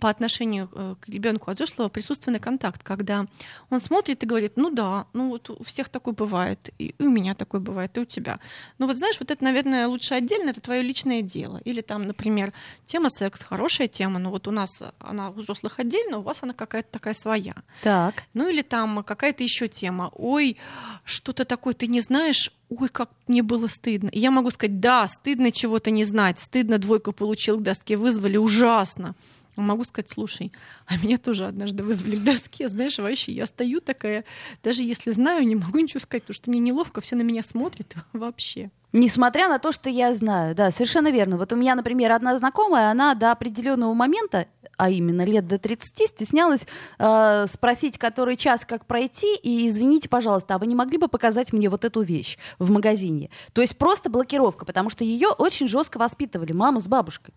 по 0.00 0.08
отношению 0.08 0.68
э, 0.72 0.94
к 1.00 1.08
ребенку 1.08 1.50
от 1.50 1.56
взрослого 1.56 1.88
присутственный 1.88 2.38
контакт, 2.38 2.82
когда 2.82 3.26
он 3.70 3.80
смотрит 3.80 4.22
и 4.22 4.26
говорит, 4.26 4.52
ну 4.56 4.70
да, 4.70 5.06
ну 5.12 5.28
вот 5.28 5.50
у 5.50 5.64
всех 5.64 5.88
такой 5.88 6.12
бывает, 6.12 6.70
и 6.78 6.94
у 6.98 7.08
меня 7.08 7.34
такой 7.34 7.60
бывает, 7.60 7.96
и 7.96 8.00
у 8.00 8.04
тебя. 8.04 8.38
Ну 8.78 8.86
вот 8.86 8.96
знаешь, 8.96 9.18
вот 9.20 9.30
это, 9.30 9.42
наверное, 9.44 9.86
лучше 9.86 10.14
отдельно, 10.14 10.50
это 10.50 10.60
твое 10.60 10.82
личное 10.82 11.22
дело. 11.22 11.60
Или 11.64 11.80
там, 11.80 12.06
например, 12.06 12.52
тема 12.86 13.10
секс, 13.10 13.42
хорошая 13.42 13.88
тема, 13.88 14.18
но 14.18 14.30
вот 14.30 14.48
у 14.48 14.50
нас 14.50 14.82
она 15.00 15.30
у 15.30 15.34
взрослых 15.34 15.78
отдельно, 15.78 16.18
у 16.18 16.22
вас 16.22 16.42
она 16.42 16.52
какая-то 16.52 16.90
такая 16.90 17.14
своя. 17.14 17.54
Так. 17.82 18.24
Ну 18.34 18.48
или 18.48 18.62
там 18.62 19.02
какая-то 19.02 19.42
еще 19.42 19.68
тема. 19.68 20.10
Ой, 20.14 20.56
что-то 21.04 21.44
такое 21.44 21.74
ты 21.74 21.86
не 21.86 22.00
знаешь. 22.00 22.50
Ой, 22.68 22.88
как 22.88 23.10
мне 23.26 23.42
было 23.42 23.66
стыдно. 23.66 24.08
И 24.08 24.18
я 24.18 24.30
могу 24.30 24.50
сказать, 24.50 24.80
да, 24.80 25.06
стыдно 25.06 25.52
чего-то 25.52 25.90
не 25.90 26.04
знать. 26.04 26.38
Стыдно 26.38 26.78
двойку 26.78 27.12
получил 27.12 27.58
к 27.58 27.62
доске, 27.62 27.96
вызвали, 27.96 28.36
ужасно. 28.36 29.14
Могу 29.56 29.84
сказать, 29.84 30.10
слушай, 30.10 30.52
а 30.86 30.96
меня 30.96 31.18
тоже 31.18 31.46
однажды 31.46 31.82
вызвали 31.82 32.16
к 32.16 32.24
доске, 32.24 32.68
знаешь, 32.68 32.98
вообще 32.98 33.32
я 33.32 33.46
стою 33.46 33.80
такая, 33.80 34.24
даже 34.62 34.82
если 34.82 35.10
знаю, 35.10 35.46
не 35.46 35.56
могу 35.56 35.78
ничего 35.78 36.00
сказать, 36.00 36.22
потому 36.22 36.34
что 36.34 36.50
мне 36.50 36.60
неловко, 36.60 37.00
все 37.00 37.16
на 37.16 37.22
меня 37.22 37.42
смотрят 37.42 37.94
вообще. 38.12 38.70
Несмотря 38.94 39.48
на 39.48 39.58
то, 39.58 39.72
что 39.72 39.88
я 39.88 40.12
знаю, 40.12 40.54
да, 40.54 40.70
совершенно 40.70 41.10
верно. 41.10 41.38
Вот 41.38 41.50
у 41.52 41.56
меня, 41.56 41.74
например, 41.74 42.12
одна 42.12 42.36
знакомая, 42.36 42.90
она 42.90 43.14
до 43.14 43.32
определенного 43.32 43.94
момента, 43.94 44.46
а 44.76 44.90
именно 44.90 45.24
лет 45.24 45.46
до 45.48 45.58
30, 45.58 46.08
стеснялась 46.08 46.66
э, 46.98 47.46
спросить, 47.48 47.96
который 47.96 48.36
час, 48.36 48.66
как 48.66 48.84
пройти, 48.84 49.34
и 49.36 49.66
извините, 49.66 50.10
пожалуйста, 50.10 50.54
а 50.54 50.58
вы 50.58 50.66
не 50.66 50.74
могли 50.74 50.98
бы 50.98 51.08
показать 51.08 51.54
мне 51.54 51.70
вот 51.70 51.86
эту 51.86 52.02
вещь 52.02 52.36
в 52.58 52.70
магазине? 52.70 53.30
То 53.54 53.62
есть 53.62 53.78
просто 53.78 54.10
блокировка, 54.10 54.66
потому 54.66 54.90
что 54.90 55.04
ее 55.04 55.28
очень 55.28 55.68
жестко 55.68 55.96
воспитывали 55.96 56.52
мама 56.52 56.80
с 56.80 56.88
бабушкой. 56.88 57.32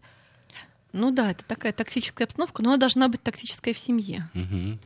Ну 0.96 1.12
да, 1.12 1.32
это 1.32 1.44
такая 1.44 1.74
токсическая 1.74 2.26
обстановка, 2.26 2.64
но 2.64 2.70
она 2.70 2.78
должна 2.78 3.10
быть 3.10 3.22
токсической 3.22 3.74
в 3.74 3.78
семье. 3.78 4.30
Мгм. 4.34 4.80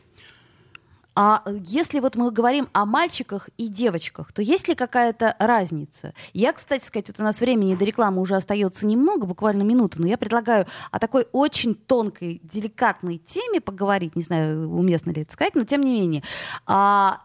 А 1.16 1.44
если 1.66 2.00
вот 2.00 2.16
мы 2.16 2.32
говорим 2.32 2.68
о 2.74 2.86
мальчиках 2.86 3.50
и 3.58 3.68
девочках, 3.68 4.32
то 4.32 4.42
есть 4.42 4.68
ли 4.68 4.74
какая-то 4.74 5.36
разница? 5.38 6.13
Я, 6.34 6.54
кстати 6.54 6.84
сказать, 6.84 7.10
вот 7.10 7.20
у 7.20 7.24
нас 7.24 7.42
времени 7.42 7.75
до 7.75 7.86
рекламы 7.86 8.22
уже 8.22 8.36
остается 8.36 8.88
немного, 8.88 9.28
буквально 9.28 9.62
минута, 9.62 10.01
но 10.01 10.08
я 10.08 10.18
предлагаю 10.18 10.66
о 10.92 10.98
такой 10.98 11.28
очень 11.32 11.75
тонкой, 11.75 12.42
деликатной 12.44 13.18
теме 13.20 13.62
поговорить. 13.62 14.16
Не 14.16 14.24
знаю, 14.24 14.68
уместно 14.70 15.12
ли 15.12 15.22
это 15.22 15.34
сказать, 15.34 15.54
но 15.56 15.63
тем 15.63 15.82
не 15.82 15.94
менее. 15.94 16.24
А, 16.66 17.22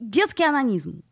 детский 0.00 0.44
анонизм. 0.44 1.02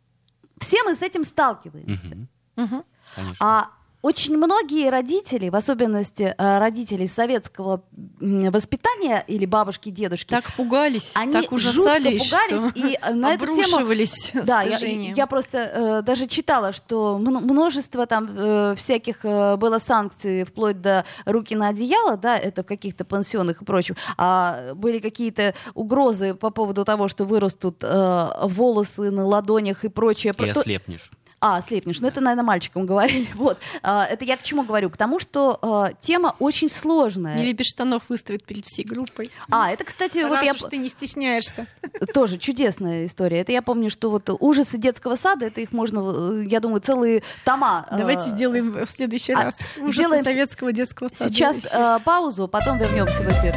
Все 0.59 0.83
мы 0.85 0.95
с 0.95 1.02
этим 1.02 1.25
сталкиваемся. 1.25 2.14
Мгм. 2.14 2.29
Мгм. 2.57 2.85
Конечно. 3.14 3.47
А 3.47 3.71
очень 4.02 4.37
многие 4.37 4.90
родители, 4.90 5.49
в 5.49 5.54
особенности 5.54 6.35
э, 6.37 6.59
родители 6.59 7.06
советского 7.06 7.85
воспитания 8.21 9.25
или 9.28 9.47
бабушки, 9.47 9.90
дедушки, 9.90 10.30
Так 10.30 10.52
пугались, 10.56 11.12
они 11.14 11.32
так 11.32 11.52
ужасались, 11.52 12.25
жутко 12.25 12.40
пугались, 12.49 12.71
что 12.71 12.88
и 12.88 12.99
э, 13.00 13.14
на 13.14 13.35
эту 13.35 13.47
тему 13.47 13.61
обрушивались 13.61 14.32
да, 14.44 14.62
я, 14.62 14.76
я 14.78 15.26
просто 15.28 15.59
э, 15.59 16.02
даже 16.02 16.26
читала, 16.26 16.73
что 16.73 17.16
мно- 17.18 17.40
множество 17.40 18.06
там 18.06 18.28
э, 18.37 18.75
всяких 18.76 19.25
э, 19.25 19.56
было 19.56 19.78
санкций, 19.78 20.44
вплоть 20.44 20.80
до 20.80 21.04
руки 21.25 21.54
на 21.54 21.68
одеяло, 21.68 22.16
да, 22.16 22.37
это 22.37 22.64
в 22.64 22.66
каких-то 22.66 23.04
пансионах 23.04 23.62
и 23.62 23.64
прочем, 23.64 23.97
а 24.18 24.75
были 24.75 24.99
какие-то 24.99 25.54
угрозы 25.75 26.35
по 26.35 26.50
поводу 26.50 26.85
того, 26.85 27.06
что 27.06 27.25
вырастут 27.25 27.85
э, 27.85 28.28
волосы 28.42 29.12
на 29.12 29.25
ладонях 29.26 29.85
и 29.85 29.88
прочее. 29.88 30.32
И 30.37 30.49
ослепнешь. 30.49 31.11
А, 31.43 31.61
слепнешь. 31.61 32.01
Ну, 32.01 32.07
это, 32.07 32.21
наверное, 32.21 32.45
мальчикам 32.45 32.87
говорили. 32.87 33.29
Вот. 33.35 33.59
А, 33.83 34.07
это 34.07 34.25
я 34.25 34.37
к 34.37 34.43
чему 34.43 34.63
говорю? 34.63 34.89
К 34.91 34.97
тому, 34.97 35.19
что 35.19 35.59
а, 35.61 35.91
тема 36.01 36.37
очень 36.39 36.69
сложная. 36.69 37.43
Или 37.43 37.53
без 37.53 37.67
штанов 37.67 38.05
выставит 38.09 38.45
перед 38.45 38.65
всей 38.65 38.85
группой. 38.85 39.31
А, 39.51 39.73
это, 39.73 39.85
кстати, 39.85 40.19
вот 40.23 40.37
Раз 40.37 40.45
я... 40.45 40.53
уж 40.53 40.61
ты 40.61 40.77
не 40.77 40.89
стесняешься. 40.89 41.67
Тоже 42.15 42.39
чудесная 42.39 43.05
история. 43.07 43.41
Это 43.41 43.51
я 43.51 43.61
помню, 43.61 43.91
что 43.91 44.11
вот 44.11 44.31
ужасы 44.39 44.79
детского 44.79 45.17
сада, 45.17 45.47
это 45.47 45.61
их 45.61 45.73
можно, 45.73 46.43
э, 46.43 46.45
я 46.47 46.61
думаю, 46.61 46.81
целые 46.81 47.25
тома. 47.45 47.87
э, 47.91 47.99
Давайте 47.99 48.29
сделаем 48.29 48.71
в 48.71 48.87
следующий 48.87 49.33
а, 49.33 49.45
раз. 49.45 49.59
Ужасы 49.79 49.95
сделаем 49.95 50.25
советского 50.25 50.73
детского 50.73 51.09
сада. 51.09 51.33
Сейчас 51.33 51.67
э, 51.71 51.99
паузу, 52.05 52.47
потом 52.47 52.79
вернемся 52.79 53.25
в 53.25 53.29
эфир. 53.29 53.55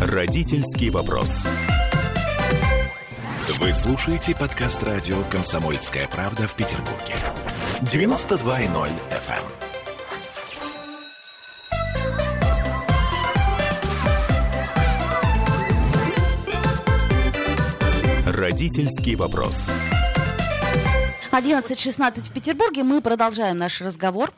Родительский 0.00 0.90
вопрос. 0.90 1.30
Вы 3.56 3.72
слушаете 3.72 4.36
подкаст 4.36 4.82
радио 4.82 5.24
«Комсомольская 5.24 6.06
правда» 6.06 6.46
в 6.46 6.54
Петербурге. 6.54 7.14
92.0 7.80 8.90
FM. 9.10 9.42
Родительский 18.26 19.14
вопрос. 19.14 19.56
11.16 21.32 22.20
в 22.20 22.32
Петербурге. 22.32 22.82
Мы 22.82 23.00
продолжаем 23.00 23.56
наш 23.56 23.80
разговор. 23.80 24.30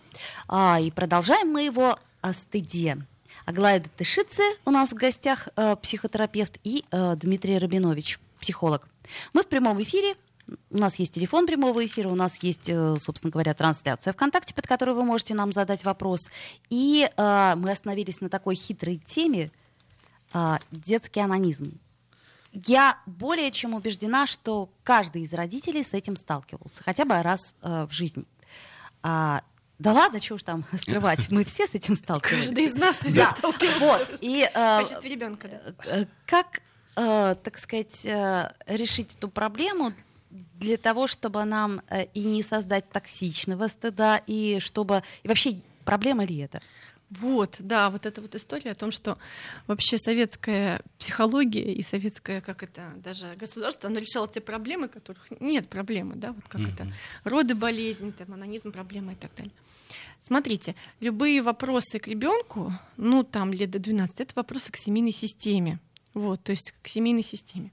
А, 0.46 0.78
и 0.80 0.92
продолжаем 0.92 1.48
мы 1.48 1.64
его 1.64 1.98
о 2.20 2.32
стыде. 2.32 2.96
Аглая 3.44 3.80
Датышидзе 3.80 4.44
у 4.64 4.70
нас 4.70 4.92
в 4.92 4.94
гостях 4.94 5.48
э, 5.56 5.74
психотерапевт 5.82 6.60
и 6.62 6.84
э, 6.92 7.16
Дмитрий 7.16 7.58
Рабинович, 7.58 8.20
психолог. 8.40 8.88
Мы 9.32 9.42
в 9.42 9.46
прямом 9.46 9.80
эфире. 9.82 10.14
У 10.70 10.78
нас 10.78 10.96
есть 10.96 11.12
телефон 11.14 11.46
прямого 11.46 11.84
эфира, 11.86 12.08
у 12.08 12.16
нас 12.16 12.42
есть, 12.42 12.68
э, 12.68 12.96
собственно 12.98 13.30
говоря, 13.30 13.54
трансляция 13.54 14.12
ВКонтакте, 14.12 14.52
под 14.52 14.66
которой 14.66 14.96
вы 14.96 15.04
можете 15.04 15.34
нам 15.34 15.52
задать 15.52 15.84
вопрос. 15.84 16.28
И 16.70 17.08
э, 17.16 17.54
мы 17.56 17.70
остановились 17.70 18.20
на 18.20 18.28
такой 18.28 18.56
хитрой 18.56 18.96
теме 18.96 19.52
э, 20.34 20.56
детский 20.72 21.20
анонизм. 21.20 21.78
Я 22.52 22.98
более 23.06 23.52
чем 23.52 23.74
убеждена, 23.74 24.26
что 24.26 24.70
каждый 24.82 25.22
из 25.22 25.32
родителей 25.32 25.84
с 25.84 25.92
этим 25.92 26.16
сталкивался, 26.16 26.82
хотя 26.82 27.04
бы 27.04 27.22
раз 27.22 27.54
э, 27.62 27.86
в 27.88 27.92
жизни. 27.92 28.24
А, 29.04 29.42
да 29.78 29.92
ладно, 29.92 30.18
чего 30.18 30.34
уж 30.34 30.42
там 30.42 30.64
скрывать, 30.80 31.30
мы 31.30 31.44
все 31.44 31.68
с 31.68 31.74
этим 31.76 31.94
сталкивались. 31.94 32.46
Каждый 32.46 32.64
из 32.64 32.74
нас 32.74 32.98
с 32.98 33.02
этим 33.02 33.14
Да. 33.14 33.34
сталкивался. 33.38 33.78
Вот, 33.78 34.08
и 34.20 34.42
В 34.52 34.56
э, 34.56 34.82
качестве 34.82 35.10
ребенка, 35.10 35.48
да. 35.48 35.74
э, 35.86 36.06
как, 36.26 36.60
э, 36.96 37.34
так 37.42 37.58
сказать, 37.58 38.04
э, 38.04 38.52
решить 38.66 39.14
эту 39.16 39.28
проблему 39.28 39.92
для 40.30 40.76
того, 40.76 41.06
чтобы 41.06 41.44
нам 41.44 41.82
э, 41.88 42.04
и 42.14 42.24
не 42.24 42.42
создать 42.42 42.88
токсичного 42.90 43.68
стыда, 43.68 44.20
и 44.26 44.58
чтобы... 44.60 45.02
И 45.22 45.28
вообще, 45.28 45.60
проблема 45.84 46.24
ли 46.24 46.38
это? 46.38 46.60
Вот, 47.10 47.56
да, 47.58 47.90
вот 47.90 48.06
эта 48.06 48.20
вот 48.20 48.36
история 48.36 48.70
о 48.70 48.74
том, 48.76 48.92
что 48.92 49.18
вообще 49.66 49.98
советская 49.98 50.80
психология 50.96 51.72
и 51.72 51.82
советское, 51.82 52.40
как 52.40 52.62
это, 52.62 52.92
даже 52.96 53.34
государство, 53.34 53.90
оно 53.90 53.98
решало 53.98 54.28
те 54.28 54.40
проблемы, 54.40 54.86
которых 54.86 55.26
нет 55.40 55.68
проблемы, 55.68 56.14
да, 56.14 56.32
вот 56.32 56.44
как 56.48 56.60
это, 56.60 56.86
роды, 57.24 57.56
болезнь, 57.56 58.12
там, 58.12 58.32
анонизм, 58.32 58.70
проблемы 58.70 59.14
и 59.14 59.16
так 59.16 59.32
далее. 59.36 59.52
Смотрите, 60.20 60.76
любые 61.00 61.42
вопросы 61.42 61.98
к 61.98 62.06
ребенку, 62.06 62.72
ну, 62.96 63.24
там, 63.24 63.52
лет 63.52 63.72
до 63.72 63.80
12, 63.80 64.20
это 64.20 64.32
вопросы 64.36 64.70
к 64.70 64.76
семейной 64.76 65.12
системе. 65.12 65.80
Вот, 66.14 66.42
то 66.42 66.50
есть 66.50 66.72
к 66.82 66.88
семейной 66.88 67.22
системе. 67.22 67.70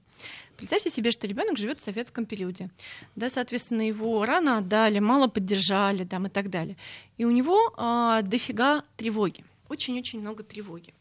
Представьте 0.56 0.90
себе, 0.90 1.12
что 1.12 1.26
ребенок 1.26 1.56
живет 1.56 1.80
в 1.80 1.84
советском 1.84 2.26
периоде. 2.26 2.68
Да, 3.14 3.30
соответственно, 3.30 3.86
его 3.86 4.24
рано 4.24 4.58
отдали, 4.58 4.98
мало 4.98 5.28
поддержали 5.28 6.04
там, 6.04 6.26
и 6.26 6.30
так 6.30 6.50
далее. 6.50 6.76
И 7.16 7.24
у 7.24 7.30
него 7.30 7.72
а, 7.76 8.22
дофига 8.22 8.82
тревоги. 8.96 9.44
Очень-очень 9.68 10.20
много 10.20 10.42
тревоги. 10.42 10.92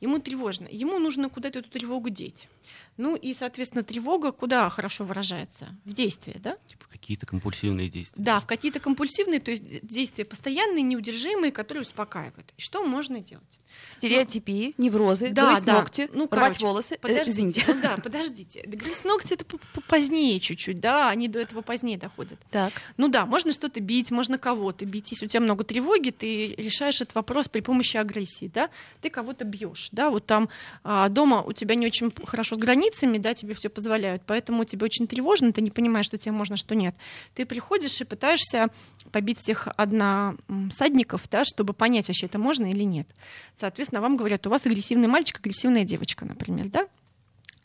Ему 0.00 0.18
тревожно. 0.20 0.68
Ему 0.70 0.98
нужно 0.98 1.28
куда-то 1.28 1.58
эту 1.58 1.70
тревогу 1.70 2.08
деть. 2.08 2.48
Ну 2.96 3.16
и, 3.16 3.32
соответственно, 3.34 3.82
тревога 3.82 4.30
куда 4.32 4.68
хорошо 4.68 5.04
выражается? 5.04 5.68
В 5.84 5.92
действии, 5.92 6.36
да? 6.42 6.56
В 6.78 6.88
какие-то 6.88 7.26
компульсивные 7.26 7.88
действия. 7.88 8.22
Да, 8.22 8.40
в 8.40 8.46
какие-то 8.46 8.78
компульсивные, 8.80 9.40
то 9.40 9.50
есть 9.50 9.64
действия 9.86 10.24
постоянные, 10.24 10.82
неудержимые, 10.82 11.50
которые 11.52 11.82
успокаивают. 11.82 12.52
И 12.58 12.60
что 12.60 12.84
можно 12.84 13.20
делать? 13.20 13.58
Стереотипии, 13.90 14.74
неврозы, 14.78 15.30
Да, 15.30 15.46
грызть 15.50 15.64
да. 15.64 15.74
ногти, 15.78 16.08
Ну, 16.12 16.26
рвать 16.30 16.30
короче, 16.58 16.64
волосы. 16.66 16.94
Э, 16.94 16.98
Подождите, 16.98 17.30
извините. 17.30 17.64
ну 17.68 17.80
да, 17.80 17.96
подождите. 18.02 18.62
Грызть 18.66 19.04
ногти 19.04 19.34
это 19.34 19.44
позднее 19.88 20.40
чуть-чуть, 20.40 20.80
да, 20.80 21.08
они 21.08 21.28
до 21.28 21.38
этого 21.38 21.62
позднее 21.62 21.98
доходят. 21.98 22.38
Так. 22.50 22.72
Ну 22.96 23.08
да, 23.08 23.26
можно 23.26 23.52
что-то 23.52 23.80
бить, 23.80 24.10
можно 24.10 24.38
кого-то 24.38 24.84
бить. 24.86 25.10
Если 25.12 25.24
у 25.26 25.28
тебя 25.28 25.40
много 25.40 25.64
тревоги, 25.64 26.10
ты 26.10 26.54
решаешь 26.56 27.00
этот 27.00 27.14
вопрос 27.14 27.48
при 27.48 27.60
помощи 27.60 27.96
агрессии, 27.96 28.50
да, 28.52 28.70
ты 29.00 29.10
кого-то 29.10 29.44
бьешь, 29.44 29.88
да, 29.92 30.10
вот 30.10 30.26
там 30.26 30.48
а, 30.82 31.08
дома 31.08 31.42
у 31.42 31.52
тебя 31.52 31.74
не 31.74 31.86
очень 31.86 32.12
хорошо 32.24 32.56
с 32.56 32.58
границами, 32.60 33.18
да, 33.18 33.34
тебе 33.34 33.54
все 33.54 33.68
позволяют, 33.68 34.22
поэтому 34.26 34.64
тебе 34.64 34.84
очень 34.84 35.06
тревожно, 35.08 35.52
ты 35.52 35.60
не 35.60 35.70
понимаешь, 35.70 36.06
что 36.06 36.18
тебе 36.18 36.32
можно, 36.32 36.56
что 36.56 36.74
нет. 36.74 36.94
Ты 37.34 37.44
приходишь 37.44 38.00
и 38.00 38.04
пытаешься 38.04 38.68
побить 39.10 39.38
всех 39.38 39.68
односадников, 39.76 41.28
да, 41.28 41.44
чтобы 41.44 41.72
понять, 41.72 42.08
вообще 42.08 42.26
это 42.26 42.38
можно 42.38 42.70
или 42.70 42.84
нет. 42.84 43.08
Соответственно, 43.54 44.00
вам 44.00 44.16
говорят, 44.16 44.46
у 44.46 44.50
вас 44.50 44.66
агрессивный 44.66 45.08
мальчик, 45.08 45.38
агрессивная 45.40 45.84
девочка, 45.84 46.24
например, 46.24 46.68
да? 46.68 46.86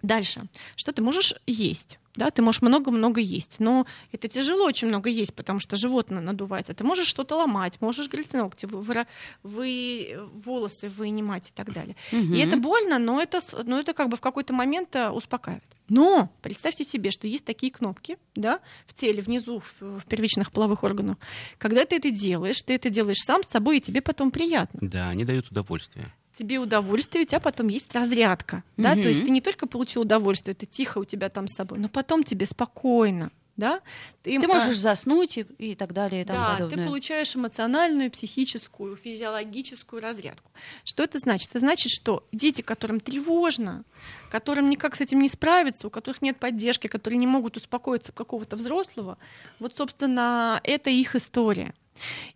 Дальше. 0.06 0.44
Что 0.76 0.92
ты 0.92 1.02
можешь 1.02 1.34
есть? 1.48 2.00
Да, 2.16 2.30
ты 2.32 2.42
можешь 2.42 2.62
много-много 2.62 3.20
есть, 3.20 3.60
но 3.60 3.86
это 4.12 4.28
тяжело 4.28 4.66
очень 4.66 4.88
много 4.88 5.10
есть, 5.10 5.34
потому 5.34 5.60
что 5.60 5.76
животное 5.76 6.22
надувается. 6.22 6.74
Ты 6.74 6.84
можешь 6.84 7.08
что-то 7.08 7.36
ломать, 7.36 7.82
можешь 7.82 8.08
грызть 8.08 8.34
ногти, 8.34 8.68
вы, 8.68 9.06
вы- 9.44 10.18
волосы 10.46 10.88
вынимать 10.88 11.50
и 11.50 11.52
так 11.54 11.74
далее. 11.74 11.96
И 12.12 12.38
это 12.38 12.58
больно, 12.58 13.00
но 13.00 13.22
это, 13.22 13.42
но 13.66 13.80
это 13.80 13.94
как 13.94 14.10
бы 14.10 14.16
в 14.18 14.22
какой-то 14.22 14.54
момент 14.54 14.96
э, 14.96 15.10
успокаивает. 15.10 15.64
Но 15.90 16.30
представьте 16.42 16.84
себе, 16.84 17.12
что 17.12 17.28
есть 17.28 17.46
такие 17.46 17.72
кнопки 17.72 18.18
да, 18.36 18.60
в 18.88 18.94
теле, 18.94 19.22
внизу, 19.22 19.60
в, 19.60 20.00
в 20.00 20.06
первичных 20.06 20.52
половых 20.52 20.84
органах. 20.84 21.18
Когда 21.58 21.84
ты 21.86 21.98
это 21.98 22.12
делаешь, 22.12 22.62
ты 22.62 22.74
это 22.76 22.90
делаешь 22.90 23.20
сам 23.20 23.44
с 23.44 23.50
собой, 23.50 23.78
и 23.78 23.82
тебе 23.82 24.02
потом 24.02 24.32
приятно 24.32 24.80
Да, 24.82 25.10
они 25.10 25.26
дают 25.26 25.52
удовольствие. 25.52 26.14
Тебе 26.36 26.60
удовольствие, 26.60 27.24
у 27.24 27.28
тебя 27.28 27.40
потом 27.40 27.68
есть 27.70 27.94
разрядка. 27.96 28.64
Да? 28.78 28.92
Мгм. 28.94 29.04
То 29.04 29.10
есть 29.10 29.24
ты 29.24 29.30
не 29.32 29.42
только 29.42 29.68
получил 29.68 30.04
удовольствие, 30.04 30.54
ты 30.54 30.66
тихо 30.66 31.00
у 31.00 31.06
тебя 31.06 31.30
там 31.30 31.48
с 31.48 31.56
собой, 31.56 31.80
но 31.80 31.90
потом 31.90 32.24
тебе 32.24 32.46
спокойно. 32.46 33.32
да? 33.58 33.82
Ты, 34.22 34.40
ты 34.40 34.48
можешь 34.48 34.78
заснуть 34.78 35.38
и, 35.38 35.46
и 35.60 35.76
так 35.76 35.94
далее. 35.94 36.24
И 36.24 36.26
да, 36.26 36.54
подобное. 36.54 36.78
ты 36.78 36.86
получаешь 36.86 37.36
эмоциональную, 37.36 38.12
психическую, 38.12 38.96
физиологическую 38.96 40.02
разрядку. 40.02 40.52
Что 40.84 41.04
это 41.04 41.20
значит? 41.20 41.52
Это 41.52 41.60
значит, 41.60 41.92
что 41.92 42.28
дети, 42.32 42.62
которым 42.62 43.00
тревожно, 43.00 43.86
которым 44.30 44.70
никак 44.70 44.96
с 44.96 45.02
этим 45.02 45.20
не 45.20 45.30
справиться, 45.30 45.88
у 45.88 45.90
которых 45.90 46.22
нет 46.22 46.38
поддержки, 46.38 46.88
которые 46.88 47.18
не 47.18 47.28
могут 47.28 47.58
успокоиться 47.58 48.12
какого-то 48.12 48.56
взрослого, 48.58 49.18
вот, 49.60 49.76
собственно, 49.78 50.60
это 50.64 50.90
их 50.90 51.16
история. 51.16 51.74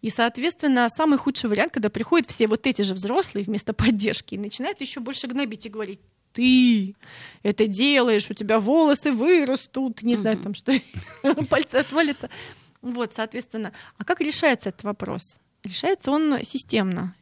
И, 0.01 0.09
соответственно, 0.09 0.87
самый 0.89 1.17
худший 1.17 1.49
вариант, 1.49 1.73
когда 1.73 1.89
приходят 1.89 2.29
все 2.29 2.47
вот 2.47 2.65
эти 2.67 2.81
же 2.81 2.93
взрослые 2.93 3.45
вместо 3.45 3.73
поддержки 3.73 4.35
и 4.35 4.37
начинают 4.37 4.81
еще 4.81 4.99
больше 4.99 5.27
гнобить 5.27 5.65
и 5.65 5.69
говорить, 5.69 5.99
ты 6.33 6.95
это 7.43 7.67
делаешь, 7.67 8.29
у 8.29 8.33
тебя 8.33 8.59
волосы 8.59 9.11
вырастут, 9.11 10.03
не 10.03 10.15
знаю, 10.15 10.37
там 10.37 10.53
что, 10.53 10.73
пальцы 11.49 11.75
отвалятся. 11.75 12.29
Вот, 12.81 13.13
соответственно, 13.13 13.73
а 13.97 14.05
как 14.05 14.21
решается 14.21 14.69
этот 14.69 14.83
вопрос? 14.83 15.37
Решается 15.63 16.11
он 16.11 16.39
системно. 16.43 17.13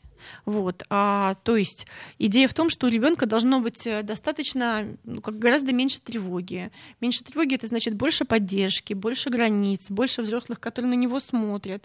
Вот. 0.46 0.84
А, 0.90 1.36
то 1.44 1.56
есть 1.58 1.88
идея 2.20 2.48
в 2.48 2.54
том, 2.54 2.70
что 2.70 2.88
у 2.88 2.90
ребенка 2.90 3.26
должно 3.26 3.60
быть 3.60 3.86
э, 3.88 4.04
достаточно, 4.04 4.88
ну, 5.04 5.22
как 5.22 5.40
гораздо 5.40 5.74
меньше 5.74 6.00
тревоги. 6.02 6.72
Меньше 7.02 7.24
тревоги 7.24 7.56
это 7.56 7.68
значит 7.68 7.96
больше 7.96 8.26
поддержки, 8.26 8.94
больше 8.94 9.30
границ, 9.30 9.90
больше 9.90 10.22
взрослых, 10.22 10.60
которые 10.60 10.90
на 10.90 10.96
него 10.96 11.20
смотрят 11.20 11.84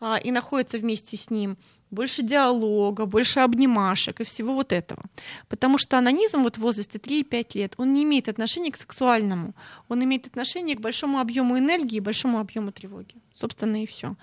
а, 0.00 0.16
и 0.16 0.30
находятся 0.30 0.78
вместе 0.78 1.16
с 1.16 1.30
ним, 1.30 1.56
больше 1.90 2.22
диалога, 2.22 3.06
больше 3.06 3.40
обнимашек 3.40 4.20
и 4.20 4.24
всего 4.24 4.54
вот 4.54 4.72
этого. 4.72 5.02
Потому 5.48 5.78
что 5.78 5.96
анонизм 5.98 6.42
вот 6.42 6.56
в 6.56 6.60
возрасте 6.60 6.98
3-5 6.98 7.58
лет, 7.58 7.74
он 7.76 7.92
не 7.92 8.02
имеет 8.02 8.28
отношения 8.28 8.72
к 8.72 8.76
сексуальному, 8.76 9.54
он 9.88 10.04
имеет 10.04 10.26
отношение 10.26 10.76
к 10.76 10.80
большому 10.80 11.20
объему 11.20 11.58
энергии 11.58 11.96
и 11.96 12.00
большому 12.00 12.38
объему 12.38 12.72
тревоги. 12.72 13.14
Собственно, 13.32 13.82
и 13.82 13.86
все. 13.86 14.16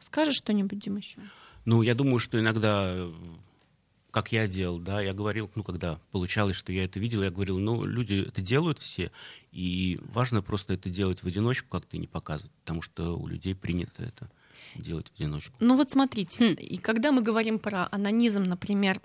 Скажешь 0.00 0.36
что-нибудь, 0.36 0.78
Дим, 0.78 0.96
еще? 0.96 1.18
Ну, 1.64 1.82
я 1.82 1.94
думаю, 1.94 2.18
что 2.18 2.38
иногда, 2.38 3.08
как 4.10 4.32
я 4.32 4.46
делал, 4.46 4.78
да, 4.78 5.00
я 5.00 5.12
говорил, 5.12 5.50
ну, 5.54 5.62
когда 5.62 6.00
получалось, 6.10 6.56
что 6.56 6.72
я 6.72 6.84
это 6.84 6.98
видел, 6.98 7.22
я 7.22 7.30
говорил, 7.30 7.58
ну, 7.58 7.84
люди 7.84 8.26
это 8.28 8.40
делают 8.40 8.78
все, 8.78 9.10
и 9.52 9.98
важно 10.02 10.42
просто 10.42 10.74
это 10.74 10.88
делать 10.88 11.22
в 11.22 11.26
одиночку, 11.26 11.68
как-то 11.68 11.98
не 11.98 12.06
показывать, 12.06 12.52
потому 12.62 12.82
что 12.82 13.16
у 13.16 13.26
людей 13.26 13.54
принято 13.54 14.02
это 14.02 14.30
делать 14.74 15.10
в 15.10 15.14
одиночку. 15.14 15.54
Ну 15.60 15.76
вот 15.76 15.90
смотрите, 15.90 16.52
хм. 16.52 16.54
и 16.58 16.76
когда 16.76 17.12
мы 17.12 17.22
говорим 17.22 17.58
про 17.58 17.88
анонизм, 17.90 18.44
например, 18.44 19.00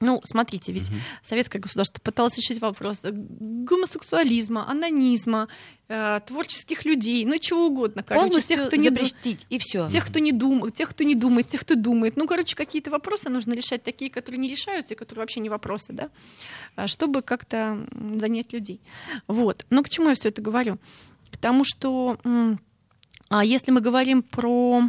ну, 0.00 0.20
смотрите, 0.24 0.72
ведь 0.72 0.90
угу. 0.90 0.98
советское 1.22 1.58
государство 1.58 2.00
пыталось 2.00 2.36
решить 2.36 2.60
вопрос 2.60 3.00
гомосексуализма, 3.02 4.68
анонизма, 4.68 5.48
э, 5.88 6.20
творческих 6.26 6.84
людей, 6.84 7.24
ну 7.24 7.38
чего 7.38 7.66
угодно, 7.66 8.02
короче, 8.02 8.28
Полностью 8.28 8.56
тех, 8.56 8.66
кто 8.66 8.76
не 8.76 8.88
запрещить 8.90 9.46
и 9.48 9.58
все. 9.58 9.86
Тех, 9.88 10.06
кто 10.06 10.18
не 10.18 10.32
думает, 10.32 10.74
тех, 10.74 10.90
кто 10.90 11.04
не 11.04 11.14
думает, 11.14 11.48
тех, 11.48 11.60
кто 11.62 11.74
думает. 11.74 12.16
Ну, 12.16 12.26
короче, 12.26 12.56
какие-то 12.56 12.90
вопросы 12.90 13.28
нужно 13.28 13.54
решать 13.54 13.82
такие, 13.82 14.10
которые 14.10 14.38
не 14.38 14.48
решаются 14.48 14.94
и 14.94 14.96
которые 14.96 15.22
вообще 15.22 15.40
не 15.40 15.48
вопросы, 15.48 15.92
да, 15.92 16.10
а 16.74 16.88
чтобы 16.88 17.22
как-то 17.22 17.78
занять 18.16 18.52
людей. 18.52 18.80
Вот. 19.26 19.66
Но 19.70 19.82
к 19.82 19.88
чему 19.88 20.10
я 20.10 20.14
все 20.14 20.28
это 20.28 20.42
говорю? 20.42 20.78
К 21.30 21.36
тому, 21.38 21.64
что 21.64 22.18
а 23.28 23.44
если 23.44 23.72
мы 23.72 23.80
говорим 23.80 24.22
про 24.22 24.82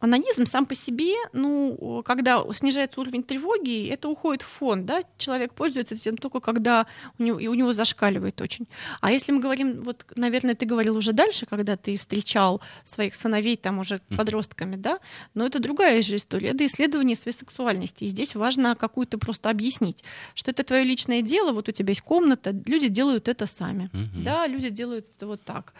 Анонизм 0.00 0.44
сам 0.46 0.66
по 0.66 0.74
себе, 0.74 1.14
ну, 1.32 2.02
когда 2.04 2.42
снижается 2.52 3.00
уровень 3.00 3.22
тревоги, 3.22 3.88
это 3.88 4.08
уходит 4.08 4.42
в 4.42 4.46
фон, 4.46 4.84
да, 4.84 5.02
человек 5.16 5.54
пользуется 5.54 5.94
этим 5.94 6.16
только 6.16 6.40
когда 6.40 6.86
у 7.18 7.22
него, 7.22 7.38
и 7.38 7.46
у 7.48 7.54
него 7.54 7.72
зашкаливает 7.72 8.40
очень. 8.40 8.66
А 9.00 9.10
если 9.10 9.32
мы 9.32 9.40
говорим, 9.40 9.80
вот, 9.80 10.04
наверное, 10.16 10.54
ты 10.54 10.66
говорил 10.66 10.96
уже 10.96 11.12
дальше, 11.12 11.46
когда 11.46 11.76
ты 11.76 11.96
встречал 11.96 12.60
своих 12.84 13.14
сыновей 13.14 13.56
там 13.56 13.78
уже 13.78 14.00
подростками, 14.16 14.76
да, 14.76 14.98
но 15.34 15.46
это 15.46 15.60
другая 15.60 16.02
же 16.02 16.16
история, 16.16 16.48
это 16.48 16.66
исследование 16.66 17.16
своей 17.16 17.36
сексуальности, 17.36 18.04
и 18.04 18.08
здесь 18.08 18.34
важно 18.34 18.74
какую-то 18.74 19.18
просто 19.18 19.50
объяснить, 19.50 20.04
что 20.34 20.50
это 20.50 20.62
твое 20.62 20.84
личное 20.84 21.22
дело, 21.22 21.52
вот 21.52 21.68
у 21.68 21.72
тебя 21.72 21.90
есть 21.90 22.02
комната, 22.02 22.54
люди 22.66 22.88
делают 22.88 23.28
это 23.28 23.46
сами, 23.46 23.90
да, 24.24 24.46
люди 24.46 24.68
делают 24.68 25.06
это 25.16 25.26
вот 25.26 25.42
так, 25.42 25.72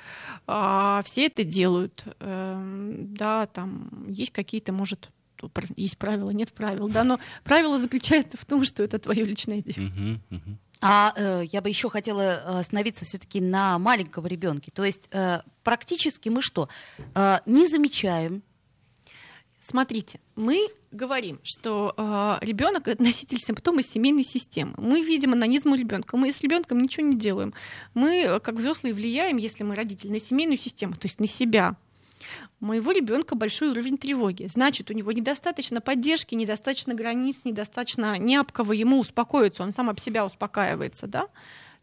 а, 0.47 1.03
все 1.05 1.27
это 1.27 1.45
делают, 1.45 2.05
э, 2.21 2.95
да, 2.97 3.47
там 3.47 3.91
есть 4.09 4.33
какие-то, 4.33 4.73
может, 4.73 5.11
есть 5.77 5.99
правила, 5.99 6.31
нет 6.31 6.53
правил, 6.53 6.89
да, 6.89 7.05
но 7.05 7.21
правило 7.45 7.79
заключается 7.79 8.37
в 8.37 8.45
том, 8.45 8.65
что 8.65 8.83
это 8.83 8.99
твое 8.99 9.25
личное 9.25 9.63
дело. 9.63 10.21
А 10.81 11.15
э, 11.17 11.45
я 11.53 11.63
бы 11.63 11.71
еще 11.71 11.89
хотела 11.89 12.21
э, 12.21 12.61
остановиться 12.61 13.07
все-таки 13.07 13.41
на 13.41 13.79
маленького 13.79 14.27
ребенке. 14.27 14.71
То 14.71 14.85
есть 14.85 15.09
э, 15.11 15.41
практически 15.65 16.29
мы 16.29 16.43
что? 16.43 16.69
Э, 17.15 17.39
не 17.47 17.67
замечаем. 17.67 18.43
Смотрите, 19.59 20.21
мы 20.37 20.69
говорим, 20.93 21.41
что 21.43 21.95
э, 21.97 22.45
ребенок 22.45 22.87
носитель 22.99 23.39
симптома 23.39 23.83
семейной 23.83 24.23
системы. 24.23 24.75
Мы 24.77 25.01
видим 25.01 25.33
анонизм 25.33 25.73
у 25.73 25.75
ребенка. 25.77 26.17
Мы 26.17 26.31
с 26.31 26.41
ребенком 26.43 26.79
ничего 26.79 27.07
не 27.07 27.17
делаем. 27.17 27.55
Мы, 27.95 28.25
э, 28.25 28.41
как 28.41 28.57
взрослые, 28.57 28.95
влияем, 28.95 29.39
если 29.39 29.65
мы 29.65 29.75
родители, 29.75 30.13
на 30.13 30.21
семейную 30.21 30.59
систему, 30.59 30.95
то 30.95 31.07
есть 31.07 31.21
на 31.21 31.27
себя, 31.27 31.77
у 32.61 32.67
моего 32.67 32.93
ребенка 32.93 33.35
большой 33.35 33.71
уровень 33.71 33.99
тревоги. 33.99 34.47
Значит, 34.47 34.91
у 34.91 34.95
него 34.95 35.13
недостаточно 35.13 35.81
поддержки, 35.81 36.35
недостаточно 36.35 36.95
границ, 36.95 37.39
недостаточно 37.45 38.19
не 38.19 38.37
об 38.37 38.53
кого 38.53 38.73
ему 38.73 38.99
успокоиться, 38.99 39.63
он 39.63 39.73
сам 39.73 39.91
об 39.91 40.01
себя 40.01 40.25
успокаивается, 40.25 41.07
да? 41.07 41.29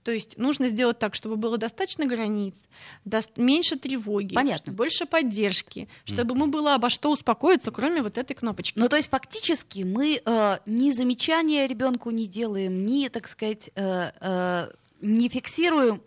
То 0.03 0.11
есть 0.11 0.37
нужно 0.37 0.67
сделать 0.67 0.99
так, 0.99 1.15
чтобы 1.15 1.37
было 1.37 1.57
достаточно 1.57 2.05
границ, 2.05 2.65
до... 3.05 3.21
меньше 3.37 3.77
тревоги, 3.77 4.35
Понятно. 4.35 4.73
больше 4.73 5.05
поддержки, 5.05 5.87
чтобы 6.03 6.35
ему 6.35 6.47
было 6.47 6.75
обо 6.75 6.89
что 6.89 7.09
успокоиться, 7.09 7.71
кроме 7.71 8.01
вот 8.01 8.17
этой 8.17 8.33
кнопочки. 8.33 8.77
Ну, 8.77 8.89
то 8.89 8.97
есть 8.97 9.09
фактически 9.09 9.83
мы 9.83 10.21
э, 10.23 10.57
ни 10.65 10.91
замечания 10.91 11.67
ребенку 11.67 12.11
не 12.11 12.27
делаем, 12.27 12.85
ни, 12.85 13.07
так 13.07 13.27
сказать, 13.27 13.71
э, 13.75 14.11
э, 14.19 14.71
не 15.01 15.29
фиксируем 15.29 16.01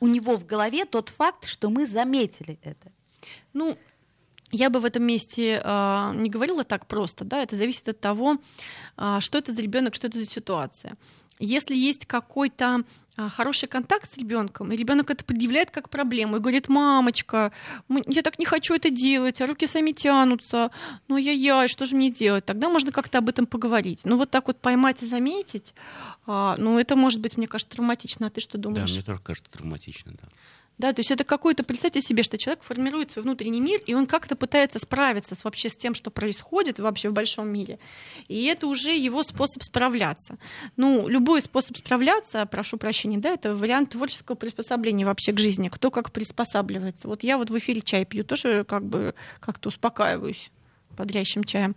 у 0.00 0.06
него 0.06 0.36
в 0.36 0.44
голове 0.44 0.84
тот 0.84 1.08
факт, 1.08 1.46
что 1.46 1.70
мы 1.70 1.86
заметили 1.86 2.58
это. 2.62 2.92
Ну, 3.54 3.78
я 4.52 4.70
бы 4.70 4.80
в 4.80 4.84
этом 4.84 5.02
месте 5.04 5.60
э, 5.64 6.12
не 6.14 6.30
говорила 6.30 6.64
так 6.64 6.86
просто, 6.86 7.24
да, 7.24 7.42
это 7.42 7.56
зависит 7.56 7.88
от 7.88 8.00
того, 8.00 8.36
э, 8.96 9.16
что 9.20 9.38
это 9.38 9.52
за 9.52 9.62
ребенок, 9.62 9.94
что 9.94 10.06
это 10.06 10.18
за 10.18 10.26
ситуация. 10.26 10.96
Если 11.40 11.74
есть 11.74 12.06
какой-то 12.06 12.84
а, 13.16 13.28
хороший 13.28 13.68
контакт 13.68 14.08
с 14.08 14.16
ребенком, 14.18 14.72
и 14.72 14.76
ребенок 14.76 15.10
это 15.10 15.24
предъявляет 15.24 15.70
как 15.70 15.90
проблему 15.90 16.36
и 16.36 16.40
говорит, 16.40 16.68
мамочка, 16.68 17.52
я 18.06 18.22
так 18.22 18.38
не 18.38 18.44
хочу 18.44 18.74
это 18.74 18.90
делать, 18.90 19.40
а 19.40 19.46
руки 19.46 19.66
сами 19.66 19.90
тянутся, 19.90 20.70
ну 21.08 21.16
я-я, 21.16 21.66
что 21.68 21.86
же 21.86 21.96
мне 21.96 22.10
делать? 22.10 22.44
Тогда 22.44 22.68
можно 22.68 22.92
как-то 22.92 23.18
об 23.18 23.28
этом 23.28 23.46
поговорить. 23.46 24.02
Ну 24.04 24.16
вот 24.16 24.30
так 24.30 24.46
вот 24.46 24.60
поймать 24.60 25.02
и 25.02 25.06
заметить, 25.06 25.74
а, 26.26 26.56
ну 26.58 26.78
это 26.78 26.94
может 26.96 27.20
быть, 27.20 27.36
мне 27.36 27.46
кажется, 27.46 27.76
травматично. 27.76 28.28
А 28.28 28.30
ты 28.30 28.40
что 28.40 28.58
думаешь? 28.58 28.90
Да, 28.90 28.94
мне 28.94 29.02
тоже 29.02 29.20
кажется 29.20 29.50
травматично, 29.50 30.12
да. 30.20 30.28
Да, 30.76 30.92
то 30.92 31.00
есть 31.00 31.10
это 31.12 31.22
какой-то, 31.22 31.62
представьте 31.62 32.00
себе, 32.00 32.24
что 32.24 32.36
человек 32.36 32.62
формирует 32.62 33.12
свой 33.12 33.22
внутренний 33.22 33.60
мир, 33.60 33.80
и 33.86 33.94
он 33.94 34.06
как-то 34.06 34.34
пытается 34.34 34.80
справиться 34.80 35.36
с, 35.36 35.44
вообще 35.44 35.68
с 35.68 35.76
тем, 35.76 35.94
что 35.94 36.10
происходит 36.10 36.80
вообще 36.80 37.10
в 37.10 37.12
большом 37.12 37.48
мире. 37.48 37.78
И 38.26 38.44
это 38.46 38.66
уже 38.66 38.90
его 38.90 39.22
способ 39.22 39.62
справляться. 39.62 40.36
Ну, 40.76 41.06
любой 41.06 41.42
способ 41.42 41.76
справляться, 41.76 42.44
прошу 42.46 42.76
прощения, 42.76 43.18
да, 43.18 43.30
это 43.30 43.54
вариант 43.54 43.90
творческого 43.90 44.34
приспособления 44.34 45.06
вообще 45.06 45.32
к 45.32 45.38
жизни. 45.38 45.68
Кто 45.68 45.92
как 45.92 46.10
приспосабливается. 46.10 47.06
Вот 47.06 47.22
я 47.22 47.38
вот 47.38 47.50
в 47.50 47.58
эфире 47.58 47.80
чай 47.80 48.04
пью, 48.04 48.24
тоже 48.24 48.64
как 48.64 48.84
бы 48.84 49.14
как-то 49.40 49.68
успокаиваюсь 49.68 50.50
бодрящим 50.94 51.44
чаем. 51.44 51.76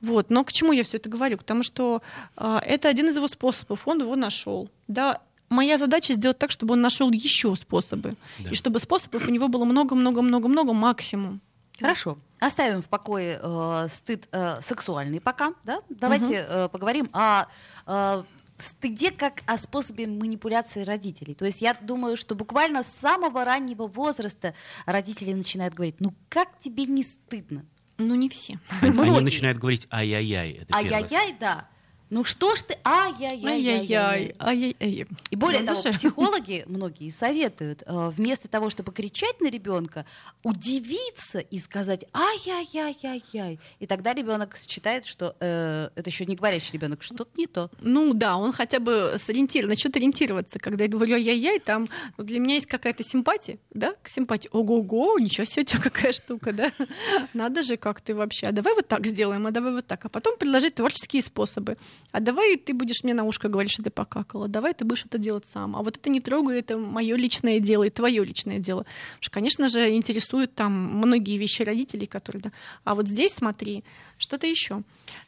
Вот. 0.00 0.30
Но 0.30 0.44
к 0.44 0.52
чему 0.52 0.72
я 0.72 0.84
все 0.84 0.98
это 0.98 1.08
говорю? 1.08 1.38
Потому 1.38 1.62
что 1.62 2.02
э, 2.36 2.58
это 2.66 2.88
один 2.88 3.08
из 3.08 3.16
его 3.16 3.28
способов, 3.28 3.86
он 3.88 4.00
его 4.00 4.16
нашел. 4.16 4.68
Да, 4.88 5.20
моя 5.48 5.78
задача 5.78 6.12
сделать 6.12 6.38
так, 6.38 6.50
чтобы 6.50 6.74
он 6.74 6.80
нашел 6.80 7.10
еще 7.10 7.54
способы. 7.56 8.16
Да. 8.38 8.50
И 8.50 8.54
чтобы 8.54 8.78
способов 8.78 9.26
у 9.26 9.30
него 9.30 9.48
было 9.48 9.64
много-много-много-много 9.64 10.72
максимум. 10.72 11.40
Хорошо. 11.78 12.18
Оставим 12.38 12.82
в 12.82 12.86
покое 12.86 13.40
э, 13.42 13.88
стыд 13.92 14.28
э, 14.32 14.60
сексуальный 14.62 15.20
пока. 15.20 15.52
Да? 15.64 15.80
Давайте 15.88 16.42
угу. 16.42 16.52
э, 16.52 16.68
поговорим 16.68 17.08
о 17.12 17.46
э, 17.86 18.22
стыде 18.58 19.10
как 19.10 19.42
о 19.46 19.58
способе 19.58 20.06
манипуляции 20.06 20.82
родителей. 20.82 21.34
То 21.34 21.44
есть 21.44 21.60
я 21.60 21.74
думаю, 21.74 22.16
что 22.16 22.34
буквально 22.34 22.82
с 22.82 22.88
самого 22.88 23.44
раннего 23.44 23.86
возраста 23.86 24.54
родители 24.86 25.32
начинают 25.32 25.74
говорить, 25.74 25.96
ну 26.00 26.14
как 26.28 26.58
тебе 26.58 26.84
не 26.84 27.04
стыдно? 27.04 27.64
Ну 27.98 28.14
не 28.14 28.28
все. 28.28 28.58
Они 28.80 29.20
начинают 29.20 29.58
говорить 29.58 29.86
ай-яй-яй. 29.90 30.66
Ай-яй-яй, 30.70 31.36
да. 31.38 31.68
Ну 32.08 32.22
что 32.24 32.54
ж 32.54 32.62
ты. 32.62 32.76
Ай-яй-яй, 32.84 34.34
ай-яй-яй. 34.38 35.06
И 35.30 35.36
более 35.36 35.60
Ну, 35.62 35.66
того, 35.66 35.82
даже- 35.82 35.96
психологи 35.96 36.62
многие 36.66 37.10
советуют 37.10 37.82
э, 37.84 38.10
вместо 38.16 38.46
того, 38.48 38.70
чтобы 38.70 38.92
кричать 38.92 39.40
на 39.40 39.50
ребенка, 39.50 40.06
удивиться 40.44 41.40
и 41.40 41.58
сказать 41.58 42.04
ай-яй-яй-яй-яй. 42.12 43.58
И 43.80 43.86
тогда 43.86 44.14
ребенок 44.14 44.56
считает, 44.56 45.04
что 45.06 45.34
э, 45.40 45.88
это 45.96 46.08
еще 46.08 46.26
не 46.26 46.36
говорящий 46.36 46.72
ребенок, 46.74 47.02
что-то 47.02 47.28
не 47.36 47.46
то. 47.48 47.70
Ну 47.80 48.14
да, 48.14 48.36
он 48.36 48.52
хотя 48.52 48.78
бы 48.78 49.14
сориентирован, 49.18 49.70
начнет 49.70 49.96
ориентироваться. 49.96 50.58
Когда 50.60 50.84
я 50.84 50.90
говорю 50.90 51.14
ай-яй-яй, 51.14 51.58
там 51.58 51.88
ну, 52.16 52.24
для 52.24 52.38
меня 52.38 52.54
есть 52.54 52.66
какая-то 52.66 53.02
симпатия, 53.02 53.58
да, 53.70 53.94
к 54.02 54.08
симпатии. 54.08 54.48
Ого-го, 54.52 55.18
ничего 55.18 55.44
себе, 55.44 55.62
у 55.62 55.64
тебя 55.64 55.80
какая 55.82 56.12
штука, 56.12 56.52
да. 56.52 56.70
Надо 57.34 57.64
же, 57.64 57.76
как 57.76 58.00
ты 58.00 58.14
вообще. 58.14 58.46
А 58.46 58.52
давай 58.52 58.74
вот 58.74 58.86
так 58.86 59.04
сделаем, 59.06 59.44
а 59.46 59.50
давай 59.50 59.72
вот 59.72 59.86
так. 59.88 60.04
А 60.04 60.08
потом 60.08 60.38
предложить 60.38 60.76
творческие 60.76 61.22
способы. 61.22 61.76
А 62.12 62.20
давай 62.20 62.56
ты 62.56 62.72
будешь 62.72 63.04
мне 63.04 63.14
на 63.14 63.24
ушко 63.24 63.48
говорить, 63.48 63.72
что 63.72 63.82
ты 63.82 63.90
покакала. 63.90 64.48
Давай 64.48 64.74
ты 64.74 64.84
будешь 64.84 65.04
это 65.04 65.18
делать 65.18 65.46
сам. 65.46 65.76
А 65.76 65.82
вот 65.82 65.96
это 65.96 66.10
не 66.10 66.20
трогай, 66.20 66.58
это 66.58 66.78
мое 66.78 67.16
личное 67.16 67.60
дело 67.60 67.84
и 67.84 67.90
твое 67.90 68.24
личное 68.24 68.58
дело. 68.58 68.80
Потому 68.80 69.20
что, 69.20 69.30
конечно 69.32 69.68
же, 69.68 69.94
интересуют 69.94 70.54
там 70.54 70.72
многие 70.72 71.36
вещи 71.36 71.62
родителей, 71.62 72.06
которые, 72.06 72.42
да. 72.42 72.52
А 72.84 72.94
вот 72.94 73.08
здесь 73.08 73.34
смотри, 73.34 73.84
что-то 74.18 74.46
еще. 74.46 74.82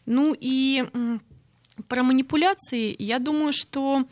Ну 0.07 0.35
и 0.38 0.85
про 1.88 2.02
манипуляции, 2.02 2.96
я 2.98 3.18
думаю, 3.18 3.52
что 3.52 4.04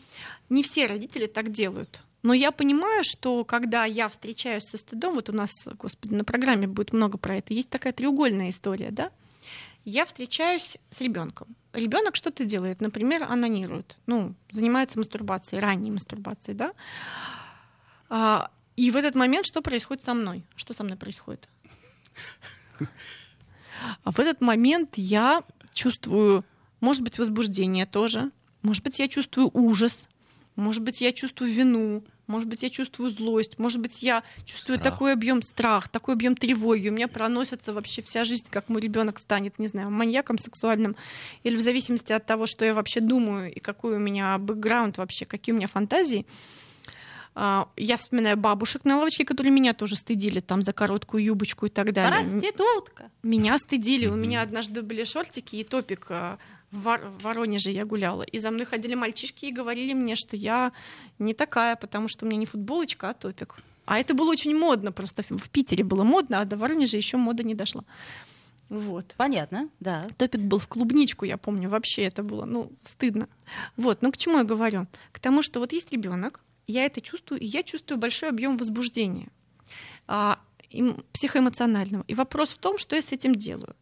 не 0.48 0.62
все 0.62 0.86
родители 0.86 1.26
так 1.26 1.50
делают. 1.50 2.00
Но 2.22 2.34
я 2.34 2.50
понимаю, 2.50 3.04
что 3.04 3.44
когда 3.44 3.84
я 3.84 4.08
встречаюсь 4.08 4.64
со 4.64 4.76
стыдом, 4.76 5.14
вот 5.14 5.28
у 5.28 5.32
нас, 5.32 5.50
господи, 5.78 6.14
на 6.14 6.24
программе 6.24 6.66
будет 6.66 6.92
много 6.92 7.18
про 7.18 7.36
это, 7.36 7.54
есть 7.54 7.70
такая 7.70 7.92
треугольная 7.92 8.50
история, 8.50 8.90
да? 8.90 9.10
Я 9.86 10.04
встречаюсь 10.04 10.78
с 10.90 11.00
ребенком. 11.00 11.54
Ребенок 11.72 12.16
что-то 12.16 12.44
делает, 12.44 12.80
например, 12.80 13.22
анонирует, 13.22 13.96
ну, 14.06 14.34
занимается 14.50 14.98
мастурбацией, 14.98 15.62
ранней 15.62 15.92
мастурбацией, 15.92 16.58
да? 16.58 16.72
А, 18.08 18.50
и 18.74 18.90
в 18.90 18.96
этот 18.96 19.14
момент 19.14 19.46
что 19.46 19.62
происходит 19.62 20.02
со 20.02 20.12
мной? 20.12 20.44
Что 20.56 20.74
со 20.74 20.82
мной 20.82 20.96
происходит? 20.96 21.48
А 24.02 24.10
в 24.10 24.18
этот 24.18 24.40
момент 24.40 24.94
я 24.96 25.44
чувствую, 25.72 26.44
может 26.80 27.02
быть, 27.02 27.18
возбуждение 27.18 27.86
тоже, 27.86 28.32
может 28.62 28.82
быть, 28.82 28.98
я 28.98 29.06
чувствую 29.06 29.50
ужас, 29.52 30.08
может 30.56 30.82
быть, 30.82 31.00
я 31.00 31.12
чувствую 31.12 31.52
вину, 31.52 32.02
может 32.26 32.48
быть, 32.48 32.62
я 32.62 32.70
чувствую 32.70 33.10
злость, 33.10 33.58
может 33.58 33.80
быть, 33.80 34.02
я 34.02 34.22
чувствую 34.44 34.78
Страх. 34.78 34.92
такой 34.92 35.12
объем 35.12 35.42
страх, 35.42 35.88
такой 35.88 36.14
объем 36.14 36.34
тревоги. 36.36 36.88
У 36.88 36.92
меня 36.92 37.08
проносится 37.08 37.72
вообще 37.72 38.02
вся 38.02 38.24
жизнь, 38.24 38.48
как 38.50 38.68
мой 38.68 38.80
ребенок 38.80 39.18
станет, 39.18 39.58
не 39.58 39.68
знаю, 39.68 39.90
маньяком 39.90 40.38
сексуальным, 40.38 40.96
или 41.42 41.56
в 41.56 41.60
зависимости 41.60 42.12
от 42.12 42.26
того, 42.26 42.46
что 42.46 42.64
я 42.64 42.74
вообще 42.74 43.00
думаю 43.00 43.52
и 43.52 43.60
какой 43.60 43.96
у 43.96 43.98
меня 43.98 44.38
бэкграунд 44.38 44.98
вообще, 44.98 45.24
какие 45.24 45.54
у 45.54 45.56
меня 45.56 45.68
фантазии. 45.68 46.26
А, 47.38 47.68
Я 47.76 47.98
вспоминаю 47.98 48.38
бабушек 48.38 48.86
на 48.86 48.96
лавочке, 48.96 49.24
которые 49.26 49.52
меня 49.52 49.74
тоже 49.74 49.94
стыдили 49.96 50.40
там 50.40 50.62
за 50.62 50.72
короткую 50.72 51.22
юбочку 51.22 51.66
и 51.66 51.68
так 51.68 51.92
далее. 51.92 52.24
Проститутка. 52.24 53.10
Меня 53.22 53.58
стыдили. 53.58 54.06
У 54.06 54.14
меня 54.16 54.40
однажды 54.40 54.80
были 54.80 55.04
шортики 55.04 55.56
и 55.56 55.64
топик. 55.64 56.08
В 56.76 56.82
Вор- 56.82 57.00
в 57.18 57.22
Воронеже 57.22 57.70
я 57.70 57.84
гуляла. 57.84 58.22
И 58.22 58.38
за 58.38 58.50
мной 58.50 58.66
ходили 58.66 58.94
мальчишки 58.94 59.46
и 59.46 59.52
говорили 59.52 59.94
мне, 59.94 60.14
что 60.16 60.36
я 60.36 60.72
не 61.18 61.34
такая, 61.34 61.76
потому 61.76 62.08
что 62.08 62.24
у 62.24 62.28
меня 62.28 62.38
не 62.38 62.46
футболочка, 62.46 63.10
а 63.10 63.14
топик. 63.14 63.56
А 63.86 63.98
это 63.98 64.14
было 64.14 64.30
очень 64.30 64.54
модно. 64.56 64.92
Просто 64.92 65.22
в 65.28 65.48
Питере 65.48 65.84
было 65.84 66.04
модно, 66.04 66.40
а 66.40 66.44
до 66.44 66.56
Воронежа 66.56 66.96
еще 66.96 67.16
мода 67.16 67.42
не 67.42 67.54
дошла. 67.54 67.84
Вот. 68.68 69.14
Понятно, 69.16 69.68
да. 69.80 70.06
Топик 70.18 70.40
был 70.40 70.58
в 70.58 70.66
клубничку, 70.66 71.24
я 71.24 71.36
помню, 71.36 71.68
вообще 71.68 72.02
это 72.02 72.22
было, 72.22 72.44
ну, 72.44 72.72
стыдно. 72.82 73.28
Вот, 73.76 74.02
ну 74.02 74.10
к 74.10 74.16
чему 74.16 74.38
я 74.38 74.44
говорю? 74.44 74.86
К 75.12 75.20
тому, 75.20 75.42
что 75.42 75.60
вот 75.60 75.72
есть 75.72 75.92
ребенок, 75.92 76.40
я 76.66 76.84
это 76.84 77.00
чувствую, 77.00 77.40
и 77.40 77.46
я 77.46 77.62
чувствую 77.62 77.98
большой 77.98 78.28
объем 78.28 78.56
возбуждения 78.56 79.28
а, 80.08 80.40
психоэмоционального. 81.12 82.04
И 82.08 82.14
вопрос 82.14 82.50
в 82.50 82.58
том, 82.58 82.78
что 82.78 82.96
я 82.96 83.02
с 83.02 83.12
этим 83.12 83.34
делаю. 83.34 83.76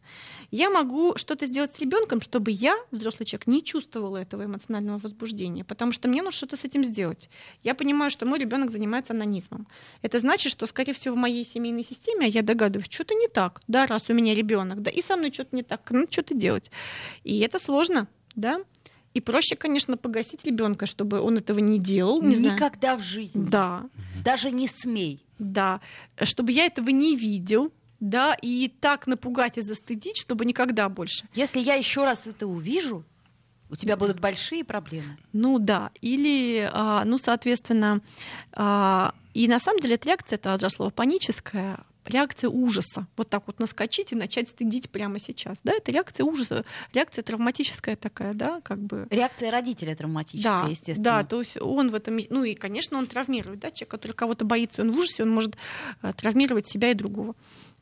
Я 0.51 0.69
могу 0.69 1.17
что-то 1.17 1.45
сделать 1.45 1.75
с 1.75 1.79
ребенком, 1.79 2.21
чтобы 2.21 2.51
я, 2.51 2.75
взрослый 2.91 3.25
человек, 3.25 3.47
не 3.47 3.63
чувствовала 3.63 4.17
этого 4.17 4.45
эмоционального 4.45 4.97
возбуждения, 4.97 5.63
потому 5.63 5.91
что 5.91 6.07
мне 6.07 6.21
нужно 6.21 6.35
что-то 6.37 6.57
с 6.57 6.63
этим 6.63 6.83
сделать. 6.83 7.29
Я 7.63 7.75
понимаю, 7.75 8.11
что 8.11 8.25
мой 8.25 8.39
ребенок 8.39 8.71
занимается 8.71 9.13
анонизмом. 9.13 9.67
Это 10.01 10.19
значит, 10.19 10.51
что, 10.51 10.67
скорее 10.67 10.93
всего, 10.93 11.15
в 11.15 11.17
моей 11.17 11.43
семейной 11.45 11.83
системе, 11.83 12.25
а 12.25 12.29
я 12.29 12.41
догадываюсь, 12.41 12.87
что-то 12.89 13.13
не 13.13 13.27
так, 13.27 13.61
да, 13.67 13.85
раз 13.87 14.09
у 14.09 14.13
меня 14.13 14.33
ребенок, 14.33 14.81
да, 14.81 14.91
и 14.91 15.01
со 15.01 15.15
мной 15.17 15.31
что-то 15.31 15.55
не 15.55 15.63
так, 15.63 15.89
надо 15.91 16.11
что-то 16.11 16.33
делать. 16.33 16.71
И 17.23 17.39
это 17.39 17.59
сложно, 17.59 18.07
да. 18.35 18.59
И 19.13 19.21
проще, 19.21 19.55
конечно, 19.55 19.95
погасить 19.95 20.43
ребенка, 20.45 20.85
чтобы 20.85 21.21
он 21.21 21.37
этого 21.37 21.59
не 21.59 21.79
делал. 21.79 22.21
Не 22.21 22.35
знаю. 22.35 22.55
Никогда 22.55 22.97
в 22.97 23.01
жизни. 23.01 23.47
Да, 23.49 23.85
Даже 24.23 24.51
не 24.51 24.67
смей. 24.67 25.21
да, 25.39 25.79
чтобы 26.21 26.51
я 26.51 26.65
этого 26.65 26.89
не 26.89 27.15
видел, 27.15 27.71
да, 27.99 28.35
и 28.41 28.67
так 28.79 29.07
напугать 29.07 29.57
и 29.57 29.61
застыдить, 29.61 30.17
чтобы 30.17 30.45
никогда 30.45 30.89
больше. 30.89 31.25
Если 31.33 31.59
я 31.59 31.75
еще 31.75 32.03
раз 32.03 32.27
это 32.27 32.47
увижу, 32.47 33.03
у 33.69 33.75
тебя 33.75 33.97
будут 33.97 34.19
большие 34.19 34.63
проблемы. 34.63 35.17
Ну 35.33 35.59
да, 35.59 35.91
или, 36.01 36.69
а, 36.71 37.03
ну, 37.05 37.17
соответственно, 37.17 38.01
а, 38.53 39.13
и 39.33 39.47
на 39.47 39.59
самом 39.59 39.79
деле 39.79 39.95
эта 39.95 40.07
реакция, 40.07 40.37
это 40.37 40.53
от 40.53 40.71
слова 40.71 40.91
паническая, 40.91 41.79
реакция 42.05 42.49
ужаса. 42.49 43.07
Вот 43.17 43.29
так 43.29 43.43
вот 43.47 43.59
наскочить 43.59 44.11
и 44.11 44.15
начать 44.15 44.49
стыдить 44.49 44.89
прямо 44.89 45.19
сейчас. 45.19 45.59
Да, 45.63 45.73
это 45.73 45.91
реакция 45.91 46.23
ужаса, 46.23 46.63
реакция 46.93 47.23
травматическая 47.23 47.95
такая, 47.95 48.33
да, 48.33 48.61
как 48.61 48.79
бы. 48.79 49.07
Реакция 49.09 49.51
родителя 49.51 49.95
травматическая, 49.95 50.63
Да, 50.63 50.69
естественно. 50.69 51.03
да, 51.03 51.23
то 51.23 51.39
есть 51.39 51.59
он 51.59 51.89
в 51.89 51.95
этом, 51.95 52.19
ну 52.29 52.43
и, 52.43 52.53
конечно, 52.53 52.97
он 52.97 53.07
травмирует, 53.07 53.59
да, 53.59 53.71
человек, 53.71 53.91
который 53.91 54.11
кого-то 54.11 54.45
боится, 54.45 54.81
он 54.81 54.91
в 54.91 54.97
ужасе, 54.99 55.23
он 55.23 55.31
может 55.31 55.57
э, 56.01 56.13
травмировать 56.13 56.67
себя 56.67 56.91
и 56.91 56.93
другого. 56.93 57.35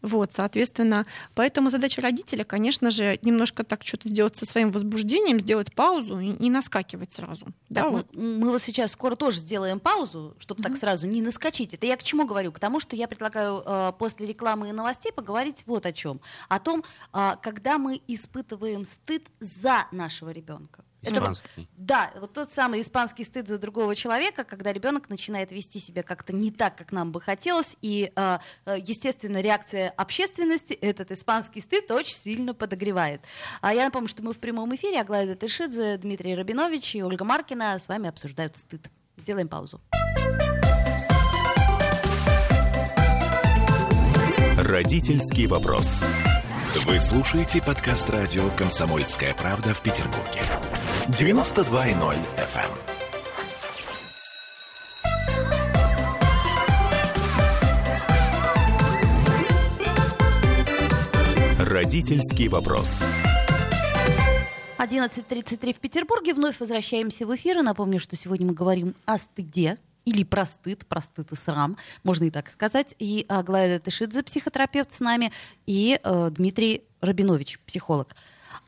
Вот, 0.03 0.33
соответственно, 0.33 1.05
поэтому 1.33 1.69
задача 1.69 2.01
родителя, 2.01 2.43
конечно 2.43 2.91
же, 2.91 3.17
немножко 3.21 3.63
так 3.63 3.85
что-то 3.85 4.09
сделать 4.09 4.35
со 4.35 4.45
своим 4.45 4.69
возбуждением, 4.69 5.39
сделать 5.39 5.73
паузу 5.73 6.19
и 6.19 6.35
не 6.39 6.49
наскакивать 6.49 7.13
сразу. 7.13 7.47
Да, 7.69 7.85
мы, 7.85 7.97
вот. 7.97 8.13
мы 8.13 8.51
вот 8.51 8.61
сейчас 8.61 8.91
скоро 8.91 9.15
тоже 9.15 9.37
сделаем 9.37 9.79
паузу, 9.79 10.35
чтобы 10.39 10.61
так 10.61 10.75
сразу 10.75 11.07
не 11.07 11.21
наскочить. 11.21 11.73
Это 11.73 11.87
я 11.87 11.95
к 11.95 12.03
чему 12.03 12.25
говорю? 12.25 12.51
К 12.51 12.59
тому, 12.59 12.81
что 12.81 12.97
я 12.97 13.07
предлагаю 13.07 13.63
э, 13.65 13.93
после 13.97 14.27
рекламы 14.27 14.69
и 14.69 14.71
новостей 14.73 15.13
поговорить 15.13 15.63
вот 15.65 15.85
о 15.85 15.93
чем. 15.93 16.19
О 16.49 16.59
том, 16.59 16.83
а, 17.13 17.37
когда 17.37 17.77
мы 17.77 18.01
испытываем 18.07 18.83
стыд 18.83 19.31
за 19.39 19.87
нашего 19.93 20.31
ребенка. 20.31 20.83
Это 21.03 21.15
Испанский. 21.15 21.67
да, 21.75 22.11
вот 22.15 22.33
тот 22.33 22.49
самый 22.49 22.81
испанский 22.81 23.23
стыд 23.25 23.47
за 23.47 23.57
другого 23.57 23.95
человека, 23.95 24.43
когда 24.43 24.71
ребенок 24.71 25.09
начинает 25.09 25.51
вести 25.51 25.79
себя 25.79 26.01
как-то 26.01 26.33
не 26.33 26.49
так, 26.49 26.77
как 26.77 26.91
нам 26.91 27.11
бы 27.11 27.19
хотелось, 27.19 27.75
и, 27.81 28.11
э, 28.15 28.37
э, 28.65 28.77
естественно, 28.79 29.41
реакция 29.41 29.89
общественности 29.89 30.73
этот 30.73 31.11
испанский 31.11 31.59
стыд 31.61 31.91
очень 31.91 32.15
сильно 32.15 32.53
подогревает. 32.53 33.21
А 33.61 33.73
я 33.73 33.85
напомню, 33.85 34.07
что 34.07 34.23
мы 34.23 34.33
в 34.33 34.39
прямом 34.39 34.73
эфире, 34.75 35.01
Аглая 35.01 35.35
Тышидзе, 35.35 35.97
Дмитрий 35.97 36.35
Рабинович 36.35 36.95
и 36.95 37.03
Ольга 37.03 37.25
Маркина 37.25 37.77
с 37.77 37.87
вами 37.89 38.07
обсуждают 38.07 38.55
стыд. 38.55 38.89
Сделаем 39.17 39.49
паузу. 39.49 39.81
Родительский 44.57 45.47
вопрос. 45.47 46.01
Вы 46.85 46.99
слушаете 46.99 47.61
подкаст 47.61 48.09
радио 48.09 48.49
«Комсомольская 48.57 49.33
правда» 49.35 49.73
в 49.73 49.81
Петербурге. 49.81 50.41
92.0 51.09 52.15
FM. 52.37 52.71
Родительский 61.59 62.47
вопрос. 62.47 62.87
11.33 64.77 65.73
в 65.73 65.79
Петербурге. 65.81 66.33
Вновь 66.33 66.57
возвращаемся 66.61 67.27
в 67.27 67.35
эфир. 67.35 67.57
И 67.57 67.61
напомню, 67.61 67.99
что 67.99 68.15
сегодня 68.15 68.47
мы 68.47 68.53
говорим 68.53 68.95
о 69.03 69.17
стыде 69.17 69.79
или 70.05 70.23
про 70.23 70.45
стыд, 70.45 70.85
про 70.85 71.01
стыд 71.01 71.33
и 71.33 71.35
срам, 71.35 71.75
можно 72.03 72.23
и 72.23 72.29
так 72.29 72.49
сказать. 72.49 72.95
И 72.99 73.25
Аглая 73.27 73.79
Тышидзе, 73.79 74.23
психотерапевт 74.23 74.93
с 74.93 75.01
нами, 75.01 75.33
и 75.65 75.99
э, 76.01 76.29
Дмитрий 76.31 76.85
Рабинович, 77.01 77.59
психолог. 77.65 78.15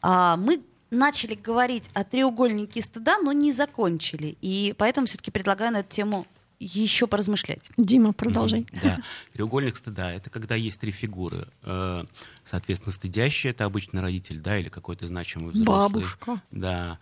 А, 0.02 0.36
мы 0.36 0.62
начали 0.92 1.36
говорить 1.36 1.86
о 1.94 2.04
треугольнике 2.04 2.82
стыда, 2.82 3.18
но 3.20 3.32
не 3.32 3.52
закончили. 3.52 4.38
И 4.42 4.74
поэтому 4.78 5.08
все-таки 5.08 5.32
предлагаю 5.32 5.72
на 5.74 5.78
эту 5.80 5.90
тему 5.90 6.26
еще 6.58 7.06
поразмышлять. 7.06 7.70
Дима, 7.78 8.14
продолжай. 8.14 8.62
Мгм, 8.62 8.80
Да. 8.82 9.00
Треугольник 9.34 9.76
стыда— 9.76 10.14
это 10.14 10.30
когда 10.30 10.56
есть 10.56 10.80
три 10.80 10.92
фигуры. 10.92 11.48
Э, 11.64 12.06
Соответственно, 12.46 12.94
стыдящий— 12.94 13.50
это 13.52 13.66
обычно 13.66 14.02
родитель, 14.02 14.40
да, 14.40 14.58
или 14.58 14.70
какой-то 14.70 15.06
значимый 15.08 15.52
взрослый. 15.52 15.66
Бабушка. 15.66 16.42
Да. 16.52 17.00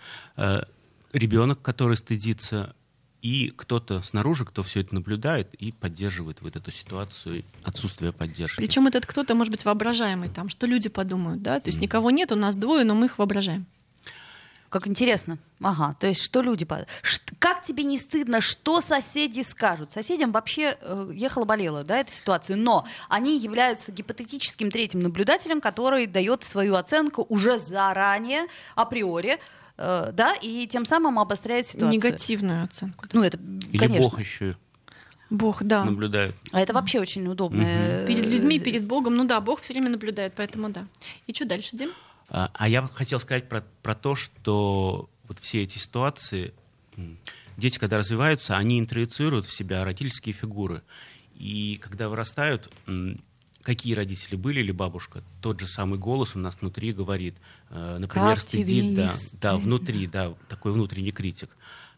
Ребенок, 1.12 1.62
который 1.62 1.96
стыдится, 1.98 2.76
и 3.24 3.54
кто-то 3.56 4.04
снаружи, 4.04 4.46
кто 4.46 4.64
все 4.64 4.82
это 4.82 4.94
наблюдает 4.94 5.54
и 5.56 5.72
поддерживает 5.72 6.42
вот 6.42 6.58
эту 6.58 6.72
ситуацию 6.72 7.44
отсутствие 7.64 8.12
поддержки. 8.12 8.58
Причем 8.58 8.86
этот 8.86 9.06
кто-то 9.06 9.34
может 9.34 9.50
быть 9.50 9.64
воображаемый 9.64 10.28
там, 10.28 10.50
что 10.50 10.68
люди 10.68 10.90
подумают, 10.90 11.42
да, 11.42 11.60
то 11.62 11.70
есть 11.70 11.80
никого 11.80 12.12
нет, 12.12 12.34
у 12.34 12.36
нас 12.36 12.58
двое, 12.58 12.84
но 12.84 12.94
мы 12.94 13.06
их 13.06 13.18
воображаем. 13.18 13.66
как 14.70 14.88
интересно. 14.88 15.38
Ага, 15.62 15.96
то 16.00 16.08
есть 16.08 16.22
что 16.22 16.42
люди... 16.42 16.68
Как 17.40 17.64
тебе 17.64 17.84
не 17.84 17.98
стыдно, 17.98 18.42
что 18.42 18.82
соседи 18.82 19.42
скажут? 19.42 19.92
Соседям 19.92 20.32
вообще 20.32 20.78
э, 20.82 21.10
ехала-болела, 21.14 21.84
да, 21.84 22.00
эта 22.00 22.12
ситуация, 22.12 22.58
но 22.58 22.86
они 23.08 23.38
являются 23.38 23.92
гипотетическим 23.92 24.70
третьим 24.70 25.00
наблюдателем, 25.00 25.62
который 25.62 26.08
дает 26.08 26.44
свою 26.44 26.76
оценку 26.76 27.26
уже 27.30 27.60
заранее, 27.60 28.48
априори, 28.76 29.40
да, 29.78 30.36
и 30.42 30.68
тем 30.68 30.86
самым 30.86 31.20
обостряет 31.20 31.68
ситуацию. 31.68 31.92
Негативную 31.92 32.64
оценку. 32.66 33.06
Ну, 33.14 33.24
это, 33.24 33.38
Или 33.72 33.78
конечно. 33.78 34.10
Бог 34.10 34.20
еще 34.20 34.56
Бог, 35.34 35.64
да. 35.64 35.84
наблюдает. 35.84 36.36
А 36.52 36.62
это 36.62 36.74
вообще 36.74 37.00
очень 37.00 37.28
удобно. 37.28 37.64
Э, 37.64 38.06
Перед 38.08 38.28
людьми, 38.28 38.60
перед 38.60 38.86
Богом, 38.86 39.16
ну 39.16 39.26
да, 39.26 39.42
Бог 39.42 39.62
все 39.62 39.74
время 39.74 39.90
наблюдает, 39.90 40.34
поэтому 40.36 40.70
да. 40.70 40.86
И 41.26 41.34
что 41.34 41.46
дальше, 41.46 41.76
Дим? 41.76 41.90
А, 42.30 42.52
а 42.54 42.70
я 42.70 42.88
хотел 42.94 43.20
сказать 43.20 43.50
про, 43.50 43.64
про 43.82 43.96
то, 43.96 44.16
что 44.16 45.10
вот 45.28 45.40
все 45.40 45.64
эти 45.64 45.80
ситуации, 45.80 46.54
дети, 47.58 47.80
когда 47.80 47.98
развиваются, 47.98 48.58
они 48.58 48.80
интроицируют 48.80 49.48
в 49.48 49.56
себя 49.56 49.84
родительские 49.84 50.34
фигуры. 50.34 50.84
И 51.36 51.80
когда 51.82 52.10
вырастают, 52.10 52.72
какие 53.64 53.94
родители 53.94 54.36
были 54.36 54.60
или 54.60 54.72
бабушка, 54.72 55.24
тот 55.42 55.60
же 55.60 55.68
самый 55.68 55.98
голос 55.98 56.36
у 56.36 56.40
нас 56.40 56.60
внутри 56.62 56.92
говорит, 56.92 57.36
э, 57.70 57.96
например, 57.98 58.36
как 58.36 58.40
стыдит, 58.42 58.96
да, 58.96 59.12
да, 59.42 59.58
внутри, 59.58 60.06
да, 60.08 60.34
такой 60.50 60.74
внутренний 60.74 61.12
критик. 61.12 61.50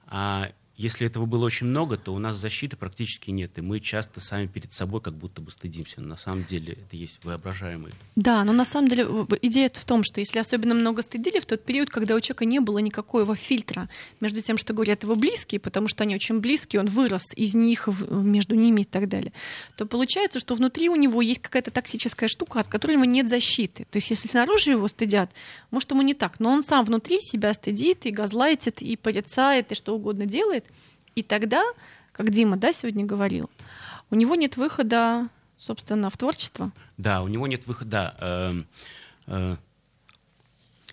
А 0.07 0.51
если 0.77 1.07
этого 1.07 1.25
было 1.25 1.45
очень 1.45 1.67
много, 1.67 1.97
то 1.97 2.13
у 2.13 2.19
нас 2.19 2.35
защиты 2.35 2.75
практически 2.75 3.31
нет, 3.31 3.57
и 3.57 3.61
мы 3.61 3.79
часто 3.79 4.19
сами 4.19 4.47
перед 4.47 4.73
собой 4.73 4.99
как 4.99 5.13
будто 5.13 5.41
бы 5.41 5.49
стыдимся. 5.49 6.01
Но 6.01 6.09
на 6.09 6.17
самом 6.17 6.43
деле 6.43 6.73
это 6.73 6.97
есть 6.97 7.23
воображаемый. 7.23 7.93
Да, 8.15 8.43
но 8.43 8.51
на 8.51 8.65
самом 8.65 8.89
деле 8.89 9.07
идея 9.41 9.71
в 9.73 9.85
том, 9.85 10.03
что 10.03 10.19
если 10.19 10.37
особенно 10.39 10.75
много 10.75 11.01
стыдили 11.01 11.39
в 11.39 11.45
тот 11.45 11.63
период, 11.63 11.89
когда 11.89 12.15
у 12.15 12.19
человека 12.19 12.43
не 12.43 12.59
было 12.59 12.79
никакого 12.79 13.35
фильтра 13.35 13.87
между 14.19 14.41
тем, 14.41 14.57
что 14.57 14.73
говорят 14.73 15.03
его 15.03 15.15
близкие, 15.15 15.59
потому 15.61 15.87
что 15.87 16.03
они 16.03 16.15
очень 16.15 16.39
близкие, 16.39 16.81
он 16.81 16.87
вырос 16.87 17.33
из 17.35 17.55
них, 17.55 17.87
между 18.09 18.55
ними 18.55 18.81
и 18.81 18.85
так 18.85 19.07
далее, 19.07 19.31
то 19.77 19.85
получается, 19.85 20.39
что 20.39 20.55
внутри 20.55 20.89
у 20.89 20.95
него 20.95 21.21
есть 21.21 21.41
какая-то 21.41 21.71
токсическая 21.71 22.27
штука, 22.27 22.59
от 22.59 22.67
которой 22.67 22.91
у 22.91 22.95
него 22.95 23.05
нет 23.05 23.29
защиты. 23.29 23.87
То 23.91 23.97
есть 23.97 24.09
если 24.09 24.27
снаружи 24.27 24.71
его 24.71 24.87
стыдят, 24.89 25.31
может, 25.71 25.91
ему 25.91 26.01
не 26.01 26.13
так, 26.13 26.39
но 26.39 26.51
он 26.51 26.63
сам 26.63 26.83
внутри 26.83 27.21
себя 27.21 27.53
стыдит 27.53 28.05
и 28.05 28.11
газлайтит, 28.11 28.81
и 28.81 28.97
порицает, 28.97 29.71
и 29.71 29.75
что 29.75 29.95
угодно 29.95 30.25
делает, 30.25 30.64
и 31.15 31.23
тогда, 31.23 31.63
как 32.11 32.29
Дима 32.29 32.57
да, 32.57 32.73
сегодня 32.73 33.05
говорил, 33.05 33.49
у 34.11 34.15
него 34.15 34.35
нет 34.35 34.57
выхода, 34.57 35.29
собственно, 35.57 36.09
в 36.09 36.17
творчество. 36.17 36.71
Да, 36.97 37.21
у 37.21 37.27
него 37.27 37.47
нет 37.47 37.65
выхода. 37.67 38.15
Э, 38.19 38.63
э, 39.27 39.55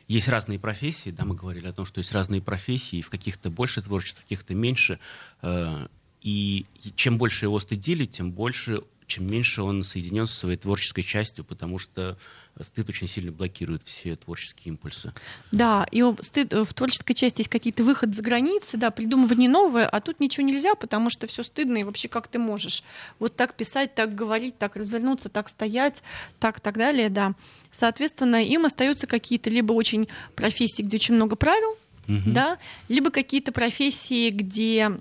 есть 0.09 0.29
разные 0.29 0.59
профессии, 0.59 1.11
да, 1.11 1.25
мы 1.25 1.35
говорили 1.35 1.67
о 1.67 1.73
том, 1.73 1.87
что 1.87 1.99
есть 1.99 2.13
разные 2.13 2.43
профессии, 2.43 3.03
в 3.03 3.11
каких-то 3.11 3.51
больше 3.51 3.83
творчества, 3.83 4.21
в 4.21 4.25
каких-то 4.25 4.55
меньше. 4.55 4.99
Э, 5.43 5.87
и 6.21 6.67
чем 6.95 7.19
больше 7.19 7.47
его 7.47 7.59
стыдили, 7.59 8.05
тем 8.05 8.31
больше, 8.31 8.81
чем 9.07 9.27
меньше 9.27 9.63
он 9.63 9.85
соединен 9.85 10.27
со 10.27 10.37
своей 10.37 10.57
творческой 10.57 11.03
частью, 11.03 11.45
потому 11.45 11.79
что 11.79 12.17
стыд 12.61 12.89
очень 12.89 13.09
сильно 13.09 13.33
блокирует 13.33 13.83
все 13.83 14.17
творческие 14.17 14.73
импульсы. 14.73 15.13
Да, 15.51 15.87
и 15.91 16.05
стыд, 16.21 16.53
в 16.53 16.75
творческой 16.75 17.15
части 17.15 17.41
есть 17.41 17.51
какие-то 17.51 17.83
выходы 17.83 18.13
за 18.13 18.23
границы, 18.23 18.77
да, 18.77 18.91
придумывание 18.91 19.49
новое, 19.49 19.87
а 19.87 20.01
тут 20.01 20.21
ничего 20.21 20.47
нельзя, 20.47 20.75
потому 20.75 21.11
что 21.11 21.27
все 21.27 21.43
стыдно, 21.43 21.79
и 21.79 21.85
вообще 21.85 22.09
как 22.09 22.29
ты 22.29 22.39
можешь 22.39 22.83
вот 23.19 23.37
так 23.37 23.55
писать, 23.55 23.95
так 23.95 24.15
говорить, 24.15 24.59
так 24.59 24.77
развернуться, 24.77 25.29
так 25.29 25.49
стоять, 25.49 26.03
так 26.39 26.61
так 26.61 26.77
далее, 26.77 27.09
да. 27.09 27.33
Соответственно, 27.71 28.43
им 28.45 28.67
остаются 28.67 29.07
какие-то 29.07 29.51
либо 29.51 29.73
очень 29.73 30.09
профессии, 30.35 30.83
где 30.83 30.97
очень 30.97 31.15
много 31.15 31.37
правил, 31.37 31.77
угу. 32.09 32.21
да, 32.27 32.59
либо 32.89 33.11
какие-то 33.11 33.53
профессии, 33.53 34.31
где 34.31 34.93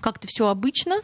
как-то 0.00 0.26
все 0.28 0.48
обычно, 0.48 0.96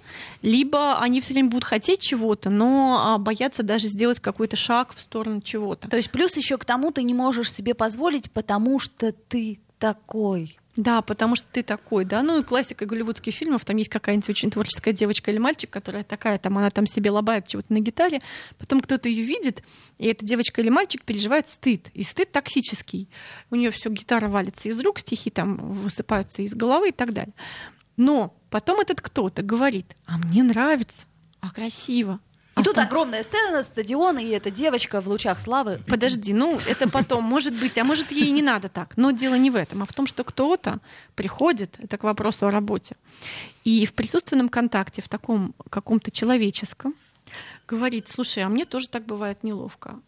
либо 0.42 0.98
они 1.00 1.20
все 1.20 1.34
время 1.34 1.50
будут 1.50 1.64
хотеть 1.64 2.00
чего-то, 2.00 2.50
но 2.50 3.00
а, 3.04 3.18
боятся 3.18 3.62
даже 3.62 3.88
сделать 3.88 4.20
какой-то 4.20 4.56
шаг 4.56 4.94
в 4.94 5.00
сторону 5.00 5.40
чего-то. 5.40 5.88
То 5.88 5.96
есть 5.96 6.10
плюс 6.10 6.36
еще 6.36 6.58
к 6.58 6.64
тому 6.64 6.90
ты 6.90 7.02
не 7.02 7.14
можешь 7.14 7.52
себе 7.52 7.74
позволить, 7.74 8.30
потому 8.30 8.78
что 8.78 9.12
ты 9.12 9.60
такой. 9.78 10.58
Да, 10.76 11.00
потому 11.00 11.36
что 11.36 11.48
ты 11.50 11.62
такой, 11.62 12.04
да. 12.04 12.22
Ну 12.22 12.38
и 12.38 12.44
классика 12.44 12.84
голливудских 12.84 13.32
фильмов, 13.32 13.64
там 13.64 13.76
есть 13.78 13.88
какая-нибудь 13.88 14.28
очень 14.28 14.50
творческая 14.50 14.92
девочка 14.92 15.30
или 15.30 15.38
мальчик, 15.38 15.70
которая 15.70 16.04
такая, 16.04 16.38
там 16.38 16.58
она 16.58 16.70
там 16.70 16.86
себе 16.86 17.10
лобает 17.10 17.48
чего-то 17.48 17.72
на 17.72 17.80
гитаре, 17.80 18.20
потом 18.58 18.80
кто-то 18.80 19.08
ее 19.08 19.24
видит, 19.24 19.62
и 19.96 20.06
эта 20.06 20.24
девочка 20.26 20.60
или 20.60 20.68
мальчик 20.68 21.02
переживает 21.02 21.48
стыд. 21.48 21.88
И 21.94 22.02
стыд 22.02 22.30
токсический. 22.30 23.08
У 23.50 23.56
нее 23.56 23.70
все 23.70 23.88
гитара 23.88 24.28
валится 24.28 24.68
из 24.68 24.78
рук, 24.80 24.98
стихи 24.98 25.30
там 25.30 25.56
высыпаются 25.56 26.42
из 26.42 26.54
головы 26.54 26.90
и 26.90 26.92
так 26.92 27.14
далее. 27.14 27.32
Но 27.96 28.34
потом 28.50 28.80
этот 28.80 29.00
кто-то 29.00 29.42
говорит, 29.42 29.96
а 30.06 30.18
мне 30.18 30.42
нравится, 30.42 31.06
а 31.40 31.50
красиво. 31.50 32.20
И 32.56 32.60
а 32.60 32.62
тут 32.62 32.74
там... 32.74 32.86
огромная 32.86 33.22
сцена, 33.22 33.62
стадион, 33.62 34.18
и 34.18 34.28
эта 34.28 34.50
девочка 34.50 35.02
в 35.02 35.08
лучах 35.08 35.40
славы. 35.40 35.80
Подожди, 35.86 36.32
ну 36.32 36.58
это 36.66 36.88
потом, 36.88 37.22
может 37.22 37.54
быть, 37.58 37.76
а 37.76 37.84
может 37.84 38.10
ей 38.10 38.30
не 38.30 38.42
надо 38.42 38.68
так. 38.68 38.96
Но 38.96 39.10
дело 39.10 39.34
не 39.34 39.50
в 39.50 39.56
этом, 39.56 39.82
а 39.82 39.86
в 39.86 39.92
том, 39.92 40.06
что 40.06 40.24
кто-то 40.24 40.80
приходит, 41.14 41.76
это 41.78 41.98
к 41.98 42.04
вопросу 42.04 42.46
о 42.46 42.50
работе, 42.50 42.96
и 43.64 43.84
в 43.84 43.92
присутственном 43.92 44.48
контакте, 44.48 45.02
в 45.02 45.08
таком 45.08 45.54
каком-то 45.68 46.10
человеческом, 46.10 46.94
говорит, 47.68 48.08
слушай, 48.08 48.42
а 48.42 48.48
мне 48.48 48.64
тоже 48.64 48.88
так 48.88 49.04
бывает 49.04 49.42
неловко 49.42 50.00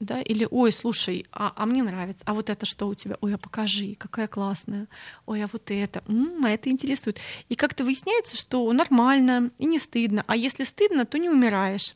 да, 0.00 0.20
или 0.22 0.48
ой, 0.50 0.72
слушай, 0.72 1.26
а, 1.30 1.52
а 1.54 1.66
мне 1.66 1.82
нравится, 1.82 2.24
а 2.26 2.34
вот 2.34 2.50
это 2.50 2.66
что 2.66 2.88
у 2.88 2.94
тебя, 2.94 3.16
ой, 3.20 3.34
а 3.34 3.38
покажи, 3.38 3.94
какая 3.94 4.26
классная, 4.26 4.88
ой, 5.26 5.44
а 5.44 5.48
вот 5.52 5.70
это, 5.70 6.02
м-м, 6.08 6.44
а 6.44 6.50
это 6.50 6.70
интересует. 6.70 7.20
И 7.48 7.54
как-то 7.54 7.84
выясняется, 7.84 8.36
что 8.36 8.72
нормально 8.72 9.50
и 9.58 9.66
не 9.66 9.78
стыдно, 9.78 10.24
а 10.26 10.36
если 10.36 10.64
стыдно, 10.64 11.04
то 11.04 11.18
не 11.18 11.28
умираешь. 11.28 11.94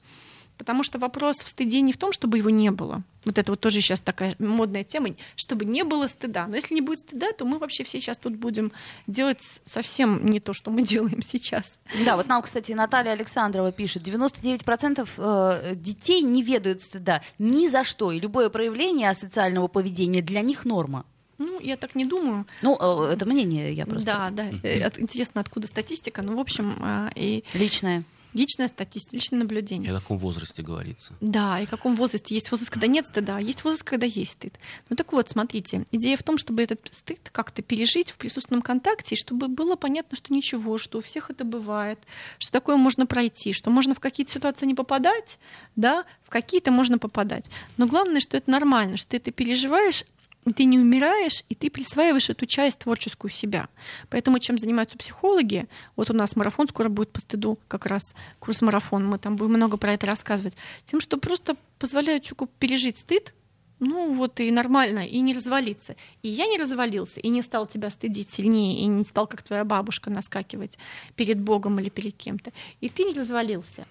Потому 0.65 0.83
что 0.83 0.99
вопрос 0.99 1.37
в 1.45 1.49
стыде 1.49 1.83
не 1.83 1.93
в 1.93 1.99
том, 1.99 2.11
чтобы 2.11 2.39
его 2.39 2.49
не 2.49 2.71
было. 2.71 3.03
Вот 3.27 3.37
это 3.37 3.53
вот 3.53 3.61
тоже 3.61 3.83
сейчас 3.83 4.01
такая 4.01 4.35
модная 4.39 4.83
тема, 4.83 5.11
чтобы 5.37 5.67
не 5.67 5.85
было 5.85 6.07
стыда. 6.07 6.47
Но 6.47 6.57
если 6.57 6.75
не 6.75 6.81
будет 6.81 7.01
стыда, 7.01 7.33
то 7.33 7.45
мы 7.45 7.59
вообще 7.59 7.85
все 7.85 8.01
сейчас 8.01 8.17
тут 8.17 8.37
будем 8.37 8.73
делать 9.07 9.61
совсем 9.67 10.25
не 10.25 10.41
то, 10.41 10.55
что 10.55 10.71
мы 10.71 10.81
делаем 10.95 11.21
сейчас. 11.21 11.79
Да, 12.07 12.17
вот 12.17 12.29
нам, 12.29 12.41
кстати, 12.41 12.73
Наталья 12.73 13.13
Александрова 13.13 13.73
пишет, 13.73 14.09
99% 14.09 15.07
э, 15.19 15.75
детей 15.75 16.23
не 16.23 16.43
ведают 16.43 16.81
стыда 16.81 17.21
ни 17.39 17.69
за 17.69 17.85
что, 17.85 18.11
и 18.11 18.19
любое 18.19 18.49
проявление 18.49 19.11
асоциального 19.11 19.69
поведения 19.69 20.23
для 20.23 20.41
них 20.41 20.65
норма. 20.65 21.05
Ну, 21.37 21.61
я 21.61 21.77
так 21.77 21.95
не 21.95 22.07
думаю. 22.07 22.47
Ну, 22.63 22.79
э, 22.81 23.13
это 23.13 23.27
мнение 23.27 23.75
я 23.75 23.85
просто. 23.85 24.07
Да, 24.07 24.31
да. 24.31 24.49
Э, 24.63 24.89
интересно, 24.97 25.43
откуда 25.43 25.67
статистика. 25.67 26.23
Ну, 26.23 26.39
в 26.39 26.41
общем, 26.41 26.75
и... 27.15 27.45
Личная. 27.53 28.05
Личная 28.35 28.69
статистика, 28.69 29.15
личное 29.15 29.39
наблюдение. 29.39 29.91
И 29.91 29.95
о 29.95 30.01
каком 30.01 30.19
возрасте 30.19 30.63
говорится. 30.63 31.15
Да, 31.21 31.61
и 31.61 31.65
о 31.65 31.67
каком 31.67 31.95
возрасте. 31.95 32.35
Есть 32.35 32.51
возраст, 32.51 32.71
когда 32.71 32.89
нет 32.89 33.07
стыда, 33.07 33.37
а 33.37 33.41
есть 33.41 33.65
возраст, 33.65 33.85
когда 33.85 34.07
есть 34.07 34.33
стыд. 34.33 34.59
Ну 34.91 34.97
так 34.97 35.13
вот, 35.13 35.29
смотрите, 35.29 35.87
идея 35.93 36.17
в 36.17 36.23
том, 36.23 36.37
чтобы 36.37 36.63
этот 36.63 36.89
стыд 36.91 37.31
как-то 37.31 37.63
пережить 37.63 38.11
в 38.11 38.19
присутственном 38.19 38.61
контакте, 38.61 39.15
и 39.15 39.19
чтобы 39.19 39.49
было 39.49 39.77
понятно, 39.77 40.17
что 40.17 40.35
ничего, 40.35 40.79
что 40.79 40.99
у 40.99 41.01
всех 41.01 41.31
это 41.31 41.45
бывает, 41.45 42.01
что 42.39 42.53
такое 42.53 42.77
можно 42.77 43.07
пройти, 43.07 43.53
что 43.53 43.71
можно 43.71 43.95
в 43.95 44.01
какие-то 44.01 44.33
ситуации 44.33 44.67
не 44.67 44.75
попадать, 44.75 45.39
да, 45.77 46.05
в 46.23 46.29
какие-то 46.29 46.73
можно 46.73 46.99
попадать. 46.99 47.49
Но 47.77 47.87
главное, 47.87 48.21
что 48.21 48.37
это 48.37 48.51
нормально, 48.51 48.97
что 48.97 49.11
ты 49.11 49.17
это 49.19 49.31
переживаешь, 49.31 50.05
ты 50.53 50.65
не 50.65 50.79
умираешь, 50.79 51.43
и 51.49 51.55
ты 51.55 51.71
присваиваешь 51.71 52.31
эту 52.31 52.47
часть 52.47 52.81
творческую 52.81 53.31
себя. 53.31 53.69
Поэтому 54.11 54.39
чем 54.39 54.59
занимаются 54.59 54.99
психологи, 54.99 55.67
вот 55.97 56.11
у 56.11 56.15
нас 56.15 56.37
марафон 56.37 56.69
скоро 56.69 56.89
будет 56.89 57.11
по 57.11 57.21
стыду, 57.21 57.59
как 57.69 57.87
раз 57.87 58.15
курс 58.39 58.61
марафон, 58.61 59.07
мы 59.07 59.19
там 59.19 59.37
будем 59.37 59.55
много 59.55 59.77
про 59.77 59.95
это 59.95 60.07
рассказывать, 60.07 60.57
тем, 60.85 61.01
что 61.01 61.17
просто 61.17 61.57
позволяют 61.79 62.25
человеку 62.25 62.49
пережить 62.59 62.99
стыд, 62.99 63.33
ну 63.81 64.13
вот 64.15 64.41
и 64.41 64.51
нормально, 64.51 65.07
и 65.07 65.21
не 65.21 65.35
развалиться. 65.35 65.97
И 66.23 66.29
я 66.29 66.47
не 66.47 66.59
развалился, 66.59 67.21
и 67.21 67.29
не 67.29 67.43
стал 67.43 67.67
тебя 67.67 67.91
стыдить 67.91 68.31
сильнее, 68.31 68.79
и 68.79 68.87
не 68.87 69.05
стал, 69.05 69.27
как 69.27 69.43
твоя 69.43 69.65
бабушка, 69.65 70.11
наскакивать 70.11 70.79
перед 71.17 71.41
Богом 71.41 71.81
или 71.81 71.89
перед 71.89 72.17
кем-то. 72.17 72.53
И 72.81 72.89
ты 72.89 73.05
не 73.05 73.15
развалился. 73.15 73.87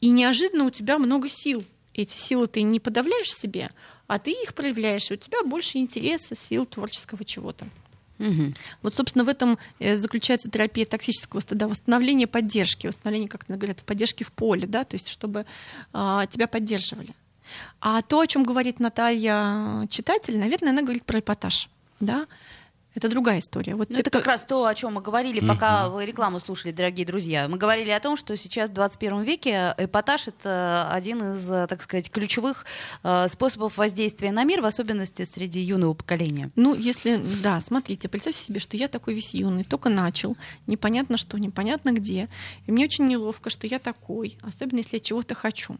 И 0.00 0.08
неожиданно 0.08 0.64
у 0.64 0.70
тебя 0.70 0.98
много 0.98 1.28
сил. 1.28 1.64
Эти 1.94 2.16
силы 2.16 2.46
ты 2.46 2.62
не 2.62 2.80
подавляешь 2.80 3.32
себе, 3.32 3.70
а 4.06 4.18
ты 4.18 4.30
их 4.30 4.54
проявляешь, 4.54 5.10
и 5.10 5.14
у 5.14 5.16
тебя 5.16 5.42
больше 5.44 5.78
интереса, 5.78 6.34
сил, 6.34 6.66
творческого 6.66 7.24
чего-то. 7.24 7.66
Угу. 8.18 8.54
Вот, 8.82 8.94
собственно, 8.94 9.24
в 9.24 9.28
этом 9.28 9.58
э, 9.78 9.96
заключается 9.96 10.50
терапия 10.50 10.86
токсического 10.86 11.40
стыда, 11.40 11.68
восстановление 11.68 12.26
поддержки, 12.26 12.86
восстановление, 12.86 13.28
как 13.28 13.44
говорят, 13.46 13.82
поддержки 13.82 14.24
в 14.24 14.32
поле, 14.32 14.66
да, 14.66 14.84
то 14.84 14.94
есть 14.94 15.08
чтобы 15.08 15.44
а, 15.92 16.26
тебя 16.26 16.46
поддерживали. 16.46 17.14
А 17.80 18.02
то, 18.02 18.20
о 18.20 18.26
чем 18.26 18.44
говорит 18.44 18.80
Наталья 18.80 19.86
читатель, 19.88 20.38
наверное, 20.38 20.70
она 20.70 20.82
говорит 20.82 21.04
про 21.04 21.20
эпатаж, 21.20 21.68
да. 22.00 22.26
Это 22.96 23.10
другая 23.10 23.40
история. 23.40 23.74
Вот 23.74 23.90
Ну, 23.90 23.94
те, 23.96 24.00
это 24.00 24.08
кто- 24.08 24.20
как 24.20 24.26
раз 24.26 24.42
то, 24.44 24.64
о 24.64 24.74
чем 24.74 24.94
мы 24.94 25.02
говорили, 25.02 25.46
пока 25.46 25.90
вы 25.90 26.06
рекламу 26.06 26.40
слушали, 26.40 26.72
дорогие 26.72 27.04
друзья. 27.06 27.46
Мы 27.46 27.58
говорили 27.58 27.90
о 27.90 28.00
том, 28.00 28.16
что 28.16 28.34
сейчас 28.38 28.70
в 28.70 28.72
21 28.72 29.22
веке 29.22 29.74
эпатаж— 29.76 30.28
это 30.28 30.88
один 30.90 31.34
из, 31.34 31.46
так 31.68 31.82
сказать, 31.82 32.10
ключевых 32.10 32.64
э, 33.02 33.28
способов 33.28 33.76
воздействия 33.76 34.32
на 34.32 34.44
мир, 34.44 34.62
в 34.62 34.64
особенности 34.64 35.24
среди 35.24 35.60
юного 35.60 35.92
поколения. 35.92 36.50
Ну, 36.56 36.74
если, 36.74 37.20
да, 37.42 37.60
смотрите, 37.60 38.08
представьте 38.08 38.40
себе, 38.42 38.60
что 38.60 38.78
я 38.78 38.88
такой 38.88 39.12
весь 39.12 39.34
юный, 39.34 39.64
только 39.64 39.90
начал, 39.90 40.34
непонятно 40.66 41.18
что, 41.18 41.36
непонятно 41.36 41.92
где. 41.92 42.28
И 42.64 42.72
мне 42.72 42.86
очень 42.86 43.06
неловко, 43.06 43.50
что 43.50 43.66
я 43.66 43.78
такой, 43.78 44.38
особенно 44.40 44.78
если 44.78 44.96
я 44.96 45.00
чего-то 45.00 45.34
хочу. 45.34 45.76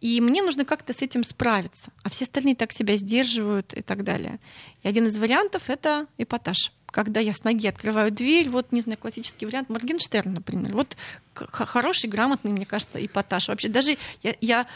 И 0.00 0.20
мне 0.20 0.42
нужно 0.42 0.64
как-то 0.64 0.92
с 0.92 1.02
этим 1.02 1.24
справиться. 1.24 1.92
А 2.02 2.10
все 2.10 2.24
остальные 2.24 2.56
так 2.56 2.72
себя 2.72 2.96
сдерживают 2.96 3.74
и 3.74 3.82
так 3.82 4.04
далее. 4.04 4.40
И 4.82 4.88
один 4.88 5.06
из 5.06 5.16
вариантов— 5.16 5.64
это 5.70 6.06
эпатаж. 6.18 6.72
Когда 6.92 7.20
я 7.20 7.32
с 7.32 7.42
ноги 7.42 7.66
открываю 7.66 8.12
дверь, 8.12 8.50
вот, 8.50 8.70
не 8.70 8.82
знаю, 8.82 8.98
классический 8.98 9.46
вариант 9.46 9.70
Моргенштерн, 9.70 10.34
например. 10.34 10.72
Вот 10.72 10.96
хороший, 11.34 12.10
грамотный, 12.10 12.52
мне 12.52 12.66
кажется, 12.66 13.04
эпатаж. 13.04 13.48
Вообще 13.48 13.68
даже 13.68 13.96
я, 14.22 14.34
я, 14.40 14.66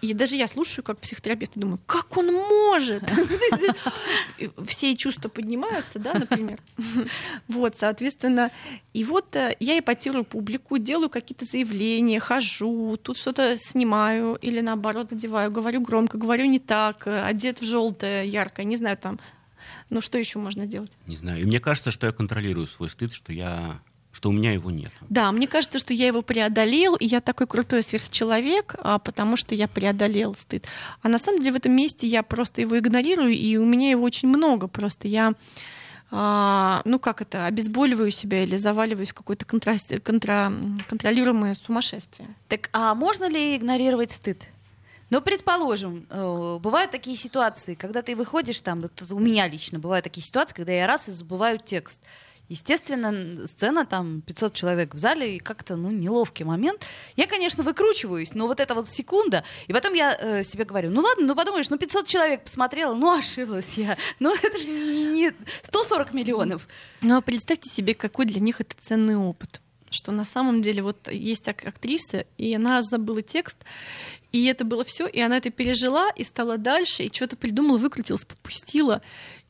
и 0.00 0.14
даже 0.14 0.36
я 0.36 0.48
слушаю 0.48 0.82
как 0.82 0.98
психотерапевт 0.98 1.56
и 1.56 1.60
думаю, 1.60 1.78
как 1.86 2.16
он 2.16 2.32
может? 2.32 3.02
И 4.38 4.50
Все 4.66 4.96
чувства 4.96 5.28
поднимаются, 5.28 5.98
да, 5.98 6.14
например. 6.14 6.58
Вот, 7.48 7.76
соответственно, 7.76 8.50
и 8.92 9.04
вот 9.04 9.34
э, 9.36 9.54
я 9.60 9.78
эпатирую 9.78 10.24
публику, 10.24 10.78
делаю 10.78 11.08
какие-то 11.10 11.44
заявления, 11.44 12.20
хожу, 12.20 12.96
тут 12.96 13.16
что-то 13.16 13.56
снимаю 13.56 14.38
или 14.40 14.60
наоборот 14.60 15.12
одеваю, 15.12 15.50
говорю 15.50 15.80
громко, 15.80 16.18
говорю 16.18 16.46
не 16.46 16.58
так, 16.58 17.06
э, 17.06 17.22
одет 17.24 17.60
в 17.60 17.64
желтое, 17.64 18.28
яркое, 18.28 18.64
не 18.64 18.76
знаю 18.76 18.96
там. 18.96 19.18
Ну 19.90 20.00
что 20.00 20.18
еще 20.18 20.38
можно 20.38 20.66
делать? 20.66 20.92
Не 21.06 21.16
знаю. 21.16 21.40
И 21.40 21.44
мне 21.44 21.60
кажется, 21.60 21.90
что 21.90 22.06
я 22.06 22.12
контролирую 22.12 22.66
свой 22.66 22.90
стыд, 22.90 23.12
что 23.12 23.32
я 23.32 23.80
что 24.10 24.30
у 24.30 24.32
меня 24.32 24.52
его 24.52 24.70
нет. 24.70 24.90
Да, 25.10 25.30
мне 25.30 25.46
кажется, 25.46 25.78
что 25.78 25.92
я 25.94 26.06
его 26.08 26.22
преодолел, 26.22 26.96
и 26.96 27.06
я 27.06 27.20
такой 27.20 27.46
крутой 27.46 27.82
сверхчеловек, 27.84 28.74
а, 28.78 28.98
потому 28.98 29.36
что 29.36 29.54
я 29.54 29.68
преодолел 29.68 30.34
стыд. 30.34 30.66
А 31.02 31.08
на 31.08 31.18
самом 31.18 31.40
деле 31.40 31.52
в 31.52 31.56
этом 31.56 31.72
месте 31.72 32.06
я 32.06 32.22
просто 32.24 32.62
его 32.62 32.76
игнорирую, 32.78 33.32
и 33.32 33.56
у 33.58 33.64
меня 33.64 33.90
его 33.90 34.02
очень 34.02 34.28
много. 34.28 34.66
Просто 34.66 35.06
я, 35.06 35.34
а, 36.10 36.82
ну 36.84 36.98
как 36.98 37.20
это, 37.22 37.46
обезболиваю 37.46 38.10
себя 38.10 38.42
или 38.42 38.56
заваливаюсь 38.56 39.10
в 39.10 39.14
какое-то 39.14 39.44
контра- 39.44 40.00
контра- 40.00 40.52
контролируемое 40.88 41.54
сумасшествие. 41.54 42.28
Так, 42.48 42.70
а 42.72 42.94
можно 42.94 43.28
ли 43.28 43.56
игнорировать 43.56 44.10
стыд? 44.10 44.46
Ну, 45.10 45.22
предположим, 45.22 46.06
э, 46.10 46.58
бывают 46.60 46.90
такие 46.90 47.16
ситуации, 47.16 47.74
когда 47.74 48.02
ты 48.02 48.14
выходишь 48.14 48.60
там, 48.60 48.84
у 49.10 49.18
меня 49.18 49.48
лично 49.48 49.78
бывают 49.78 50.04
такие 50.04 50.24
ситуации, 50.24 50.54
когда 50.54 50.72
я 50.72 50.86
раз 50.86 51.08
и 51.08 51.12
забываю 51.12 51.58
текст. 51.58 52.00
Естественно, 52.48 53.46
сцена 53.46 53.84
там 53.84 54.22
500 54.22 54.54
человек 54.54 54.94
в 54.94 54.98
зале, 54.98 55.36
и 55.36 55.38
как-то, 55.38 55.76
ну, 55.76 55.90
неловкий 55.90 56.46
момент. 56.46 56.86
Я, 57.14 57.26
конечно, 57.26 57.62
выкручиваюсь, 57.62 58.32
но 58.32 58.46
вот 58.46 58.60
эта 58.60 58.74
вот 58.74 58.88
секунда, 58.88 59.44
и 59.66 59.72
потом 59.74 59.92
я 59.92 60.16
э, 60.18 60.44
себе 60.44 60.64
говорю, 60.64 60.90
ну 60.90 61.02
ладно, 61.02 61.26
ну 61.26 61.34
подумаешь, 61.34 61.68
ну 61.68 61.76
500 61.76 62.06
человек 62.06 62.44
посмотрела, 62.44 62.94
ну 62.94 63.18
ошиблась 63.18 63.74
я. 63.76 63.96
Ну 64.18 64.34
это 64.34 64.58
же 64.58 64.70
не, 64.70 64.86
не, 64.86 65.04
не 65.04 65.32
140 65.64 66.14
миллионов. 66.14 66.66
Ну, 67.02 67.16
а 67.16 67.20
представьте 67.20 67.68
себе, 67.68 67.94
какой 67.94 68.24
для 68.24 68.40
них 68.40 68.62
это 68.62 68.74
ценный 68.78 69.16
опыт. 69.16 69.60
Что 69.90 70.12
на 70.12 70.24
самом 70.24 70.60
деле 70.62 70.82
вот 70.82 71.10
есть 71.10 71.48
ак- 71.48 71.66
актриса, 71.66 72.26
и 72.38 72.54
она 72.54 72.80
забыла 72.82 73.22
текст, 73.22 73.58
и 74.32 74.44
это 74.46 74.64
было 74.64 74.84
все, 74.84 75.06
и 75.06 75.20
она 75.20 75.38
это 75.38 75.50
пережила, 75.50 76.10
и 76.10 76.24
стала 76.24 76.58
дальше, 76.58 77.04
и 77.04 77.12
что-то 77.14 77.36
придумала, 77.36 77.78
выкрутилась, 77.78 78.24
попустила. 78.24 79.00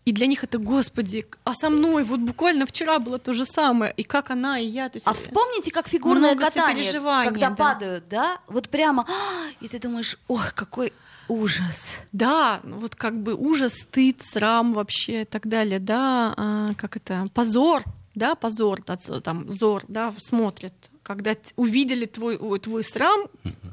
И 0.05 0.13
для 0.13 0.27
них 0.27 0.43
это, 0.43 0.59
господи, 0.59 1.27
а 1.45 1.53
со 1.53 1.69
мной 1.69 2.03
вот 2.03 2.21
буквально 2.21 2.65
вчера 2.65 2.99
было 2.99 3.19
то 3.19 3.35
же 3.35 3.45
самое, 3.45 3.93
и 3.97 4.03
как 4.05 4.31
она, 4.31 4.59
и 4.59 4.65
я. 4.65 4.89
То 4.89 4.97
есть, 4.97 5.07
А 5.07 5.13
вспомните, 5.13 5.71
как 5.71 5.87
фигурное 5.87 6.35
катание, 6.35 6.91
когда 7.25 7.51
да. 7.51 7.55
падают, 7.55 8.09
да, 8.09 8.41
вот 8.47 8.71
прямо, 8.71 9.05
«А!» 9.07 9.51
и 9.61 9.69
ты 9.69 9.79
думаешь, 9.79 10.17
ох, 10.27 10.55
какой 10.55 10.95
ужас. 11.29 11.97
Да, 12.13 12.61
ну 12.63 12.79
вот 12.79 12.95
как 12.95 13.23
бы 13.23 13.35
ужас, 13.35 13.81
стыд, 13.81 14.23
срам 14.23 14.73
вообще 14.73 15.23
и 15.23 15.25
так 15.27 15.47
далее, 15.47 15.79
да, 15.79 16.33
а, 16.37 16.75
как 16.79 16.97
это, 16.97 17.29
позор, 17.35 17.85
да, 18.15 18.35
позор, 18.35 18.81
да, 18.87 18.97
там, 19.21 19.51
зор, 19.51 19.85
да, 19.89 20.15
смотрят, 20.19 20.73
когда 21.09 21.35
увидели 21.57 22.05
твой, 22.07 22.37
ой, 22.37 22.61
твой 22.61 22.85
срам, 22.85 23.21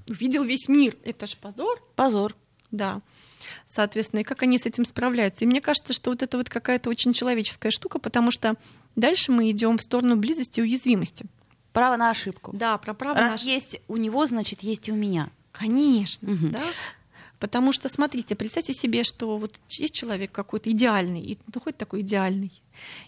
увидел 0.09 0.43
весь 0.43 0.67
мир, 0.67 0.95
это 1.03 1.27
же 1.27 1.35
позор, 1.37 1.79
Позор. 1.95 2.35
да. 2.71 3.01
Соответственно, 3.67 4.21
и 4.21 4.23
как 4.23 4.41
они 4.43 4.57
с 4.57 4.65
этим 4.65 4.85
справляются. 4.85 5.43
И 5.43 5.47
мне 5.47 5.61
кажется, 5.61 5.93
что 5.93 6.09
вот 6.11 6.23
это 6.23 6.37
вот 6.37 6.49
какая-то 6.49 6.89
очень 6.89 7.13
человеческая 7.13 7.71
штука, 7.71 7.99
потому 7.99 8.31
что 8.31 8.55
дальше 8.95 9.31
мы 9.31 9.51
идем 9.51 9.77
в 9.77 9.81
сторону 9.81 10.15
близости 10.15 10.59
и 10.59 10.63
уязвимости. 10.63 11.25
Право 11.73 11.95
на 11.97 12.09
ошибку. 12.09 12.51
Да, 12.55 12.77
про 12.77 12.93
право 12.93 13.17
Раз 13.19 13.31
наше- 13.33 13.49
есть 13.49 13.81
у 13.87 13.97
него, 13.97 14.25
значит, 14.25 14.61
есть 14.63 14.87
и 14.87 14.91
у 14.91 14.95
меня. 14.95 15.29
Конечно, 15.51 16.29
Мгм. 16.31 16.51
да. 16.53 16.61
Потому 17.39 17.71
что, 17.73 17.89
смотрите, 17.89 18.35
представьте 18.35 18.73
себе, 18.73 19.03
что 19.03 19.37
вот 19.37 19.59
есть 19.69 19.93
человек 19.93 20.31
какой-то 20.31 20.71
идеальный, 20.71 21.21
и 21.21 21.37
ну, 21.53 21.61
такой 21.71 22.01
идеальный, 22.01 22.51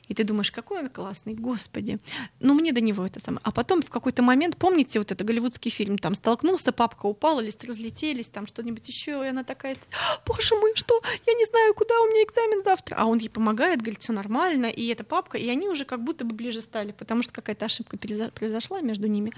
и 0.08 0.13
ты 0.13 0.24
думаешь, 0.24 0.52
какой 0.52 0.80
он 0.80 0.90
классный, 0.90 1.34
господи. 1.34 2.00
Ну, 2.40 2.54
мне 2.54 2.72
до 2.72 2.82
него 2.82 3.06
это 3.06 3.20
самое. 3.20 3.42
А 3.44 3.52
потом 3.52 3.82
в 3.82 3.90
какой-то 3.90 4.22
момент, 4.22 4.58
помните, 4.58 5.00
вот 5.00 5.12
это 5.12 5.24
голливудский 5.24 5.72
фильм, 5.72 5.98
там 5.98 6.16
столкнулся, 6.16 6.72
папка 6.72 7.06
упала, 7.06 7.42
листы 7.42 7.68
разлетелись, 7.68 8.30
там 8.30 8.48
что-нибудь 8.48 8.88
еще, 8.88 9.24
и 9.24 9.30
она 9.30 9.44
такая, 9.44 9.76
«А, 9.92 10.22
боже 10.26 10.56
мой, 10.56 10.74
что, 10.76 11.02
я 11.26 11.34
не 11.34 11.46
знаю, 11.46 11.74
куда 11.74 12.00
у 12.02 12.08
меня 12.08 12.24
экзамен 12.24 12.63
завтра. 12.63 12.96
А 12.98 13.06
он 13.06 13.18
ей 13.18 13.30
помогает, 13.30 13.82
говорит, 13.82 14.02
все 14.02 14.13
нормально, 14.13 14.68
и 14.68 14.88
эта 14.88 15.04
папка, 15.04 15.38
и 15.38 15.48
они 15.50 15.68
уже 15.68 15.86
как 15.86 16.04
будто 16.04 16.26
бы 16.26 16.36
ближе 16.36 16.62
стали, 16.62 16.92
потому 16.92 17.24
что 17.24 17.34
какая-то 17.34 17.66
ошибка 17.66 17.98
произошла 17.98 18.82
между 18.82 19.08
ними. 19.08 19.34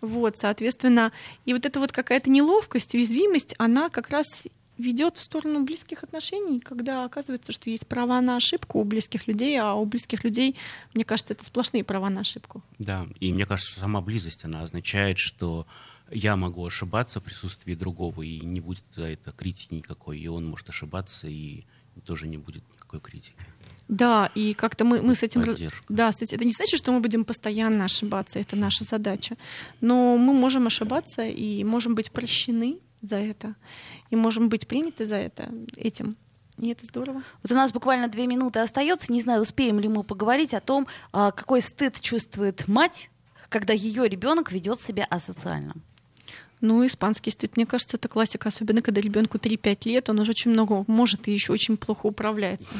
Вот, 0.00 0.36
соответственно, 0.36 1.12
и 1.44 1.52
вот 1.52 1.66
эта 1.66 1.80
вот 1.80 1.92
какая-то 1.92 2.30
неловкость, 2.30 2.94
уязвимость, 2.94 3.54
она 3.58 3.88
как 3.90 4.10
раз 4.10 4.46
ведет 4.78 5.18
в 5.18 5.22
сторону 5.22 5.64
близких 5.64 6.02
отношений, 6.02 6.58
когда 6.58 7.04
оказывается, 7.04 7.52
что 7.52 7.68
есть 7.68 7.86
права 7.86 8.20
на 8.20 8.36
ошибку 8.36 8.80
у 8.80 8.84
близких 8.84 9.26
людей, 9.26 9.60
а 9.60 9.74
у 9.74 9.84
близких 9.84 10.24
людей, 10.24 10.56
мне 10.94 11.04
кажется, 11.04 11.34
это 11.34 11.44
сплошные 11.44 11.84
права 11.84 12.08
на 12.08 12.22
ошибку. 12.22 12.62
Да, 12.78 13.06
и 13.20 13.32
мне 13.32 13.44
кажется, 13.44 13.78
сама 13.78 14.00
близость, 14.00 14.44
она 14.44 14.62
означает, 14.62 15.18
что 15.18 15.66
я 16.10 16.34
могу 16.36 16.66
ошибаться 16.66 17.20
в 17.20 17.24
присутствии 17.24 17.74
другого, 17.74 18.22
и 18.22 18.40
не 18.40 18.60
будет 18.60 18.84
за 18.94 19.04
это 19.04 19.32
критики 19.32 19.74
никакой, 19.74 20.18
и 20.18 20.26
он 20.28 20.46
может 20.46 20.68
ошибаться, 20.68 21.28
и 21.28 21.64
тоже 22.04 22.26
не 22.26 22.38
будет 22.38 22.64
никакой 22.72 23.00
критики. 23.00 23.36
Да, 23.90 24.30
и 24.36 24.54
как-то 24.54 24.84
мы, 24.84 25.02
мы 25.02 25.16
с 25.16 25.24
этим... 25.24 25.44
Поддержка. 25.44 25.84
Да, 25.88 26.10
кстати, 26.10 26.36
это 26.36 26.44
не 26.44 26.52
значит, 26.52 26.78
что 26.78 26.92
мы 26.92 27.00
будем 27.00 27.24
постоянно 27.24 27.86
ошибаться, 27.86 28.38
это 28.38 28.54
наша 28.54 28.84
задача. 28.84 29.34
Но 29.80 30.16
мы 30.16 30.32
можем 30.32 30.68
ошибаться 30.68 31.22
и 31.22 31.64
можем 31.64 31.96
быть 31.96 32.12
прощены 32.12 32.78
за 33.02 33.16
это, 33.16 33.56
и 34.10 34.16
можем 34.16 34.48
быть 34.48 34.68
приняты 34.68 35.06
за 35.06 35.16
это 35.16 35.50
этим. 35.76 36.16
И 36.58 36.68
это 36.68 36.86
здорово. 36.86 37.24
Вот 37.42 37.50
у 37.50 37.54
нас 37.56 37.72
буквально 37.72 38.06
две 38.06 38.28
минуты 38.28 38.60
остается. 38.60 39.12
Не 39.12 39.22
знаю, 39.22 39.40
успеем 39.40 39.80
ли 39.80 39.88
мы 39.88 40.04
поговорить 40.04 40.54
о 40.54 40.60
том, 40.60 40.86
а, 41.10 41.32
какой 41.32 41.60
стыд 41.60 42.00
чувствует 42.00 42.68
мать, 42.68 43.10
когда 43.48 43.72
ее 43.72 44.08
ребенок 44.08 44.52
ведет 44.52 44.80
себя 44.80 45.04
асоциально. 45.10 45.74
Ну, 46.60 46.86
испанский 46.86 47.32
стыд, 47.32 47.56
мне 47.56 47.66
кажется, 47.66 47.96
это 47.96 48.06
классика, 48.06 48.50
особенно 48.50 48.82
когда 48.82 49.00
ребенку 49.00 49.38
3-5 49.38 49.88
лет, 49.88 50.10
он 50.10 50.20
уже 50.20 50.30
очень 50.30 50.52
много 50.52 50.84
может 50.86 51.26
и 51.26 51.32
еще 51.32 51.52
очень 51.52 51.76
плохо 51.76 52.06
управляется. 52.06 52.72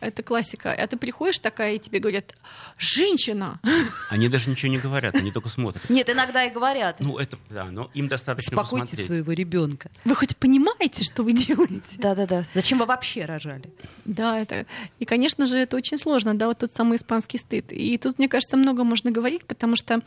Это 0.00 0.22
классика. 0.22 0.72
А 0.72 0.86
ты 0.86 0.96
приходишь 0.96 1.38
такая, 1.38 1.74
и 1.74 1.78
тебе 1.78 1.98
говорят, 1.98 2.34
женщина! 2.78 3.60
Они 4.10 4.28
даже 4.28 4.50
ничего 4.50 4.70
не 4.70 4.78
говорят, 4.78 5.14
они 5.14 5.32
только 5.32 5.48
смотрят. 5.48 5.88
Нет, 5.90 6.08
иногда 6.08 6.44
и 6.44 6.50
говорят. 6.50 7.00
Ну, 7.00 7.18
это, 7.18 7.38
да, 7.50 7.64
но 7.64 7.90
им 7.94 8.08
достаточно 8.08 8.56
Успокойте 8.56 8.82
посмотреть. 8.82 9.06
своего 9.06 9.32
ребенка. 9.32 9.90
Вы 10.04 10.14
хоть 10.14 10.36
понимаете, 10.36 11.04
что 11.04 11.22
вы 11.22 11.32
делаете? 11.46 11.96
Да-да-да. 11.98 12.44
Зачем 12.54 12.78
вы 12.78 12.86
вообще 12.86 13.24
рожали? 13.24 13.70
Да, 14.04 14.38
это. 14.38 14.66
И, 14.98 15.04
конечно 15.04 15.46
же, 15.46 15.56
это 15.56 15.76
очень 15.76 15.98
сложно, 15.98 16.34
да, 16.34 16.46
вот 16.46 16.58
тот 16.58 16.72
самый 16.72 16.96
испанский 16.96 17.38
стыд. 17.38 17.72
И 17.72 17.98
тут, 17.98 18.18
мне 18.18 18.28
кажется, 18.28 18.56
много 18.56 18.84
можно 18.84 19.10
говорить, 19.10 19.46
потому 19.46 19.76
что, 19.76 20.00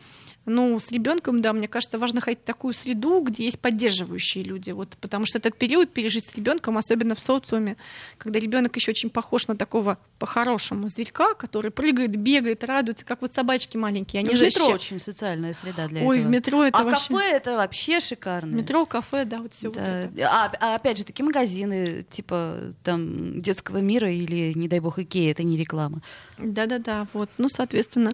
ну, 0.49 0.79
с 0.79 0.91
ребенком, 0.91 1.41
да, 1.41 1.53
мне 1.53 1.67
кажется, 1.67 1.97
важно 1.99 2.21
ходить 2.21 2.39
в 2.41 2.45
такую 2.45 2.73
среду, 2.73 3.21
где 3.21 3.45
есть 3.45 3.59
поддерживающие 3.59 4.43
люди. 4.43 4.71
Вот, 4.71 4.97
потому 4.99 5.25
что 5.25 5.38
этот 5.38 5.55
период 5.57 5.91
пережить 5.91 6.25
с 6.25 6.35
ребенком, 6.35 6.77
особенно 6.77 7.15
в 7.15 7.19
социуме, 7.19 7.77
когда 8.17 8.39
ребенок 8.39 8.75
еще 8.75 8.91
очень 8.91 9.09
похож 9.09 9.47
на 9.47 9.55
такого 9.55 9.97
по-хорошему 10.17 10.89
зверька, 10.89 11.33
который 11.33 11.71
прыгает, 11.71 12.15
бегает, 12.15 12.63
радуется, 12.63 13.05
как 13.05 13.21
вот 13.21 13.33
собачки 13.33 13.77
маленькие. 13.77 14.21
Они 14.21 14.29
в 14.35 14.38
же 14.38 14.45
метро 14.45 14.65
ща- 14.65 14.73
очень 14.73 14.99
социальная 14.99 15.53
среда 15.53 15.88
для 15.88 16.01
Ой, 16.03 16.17
этого. 16.17 16.27
в 16.27 16.31
метро 16.31 16.63
это 16.63 16.79
а 16.79 16.83
вообще... 16.83 17.07
кафе 17.13 17.31
это 17.31 17.55
вообще 17.55 17.99
шикарно. 17.99 18.55
Метро, 18.55 18.85
кафе, 18.85 19.25
да, 19.25 19.39
вот 19.39 19.53
все 19.53 19.71
Да. 19.71 19.79
вот 19.79 20.13
это. 20.19 20.29
А, 20.29 20.51
а 20.59 20.75
опять 20.75 20.97
же, 20.97 21.03
такие 21.05 21.23
магазины, 21.25 22.05
типа 22.09 22.73
там 22.83 23.39
детского 23.41 23.77
мира 23.77 24.12
или, 24.12 24.53
не 24.55 24.67
дай 24.67 24.79
бог, 24.79 24.99
Икея, 24.99 25.31
это 25.31 25.43
не 25.43 25.57
реклама. 25.57 26.01
Да-да-да, 26.38 27.07
вот. 27.13 27.29
Ну, 27.38 27.47
соответственно, 27.49 28.13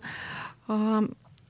а, 0.67 1.03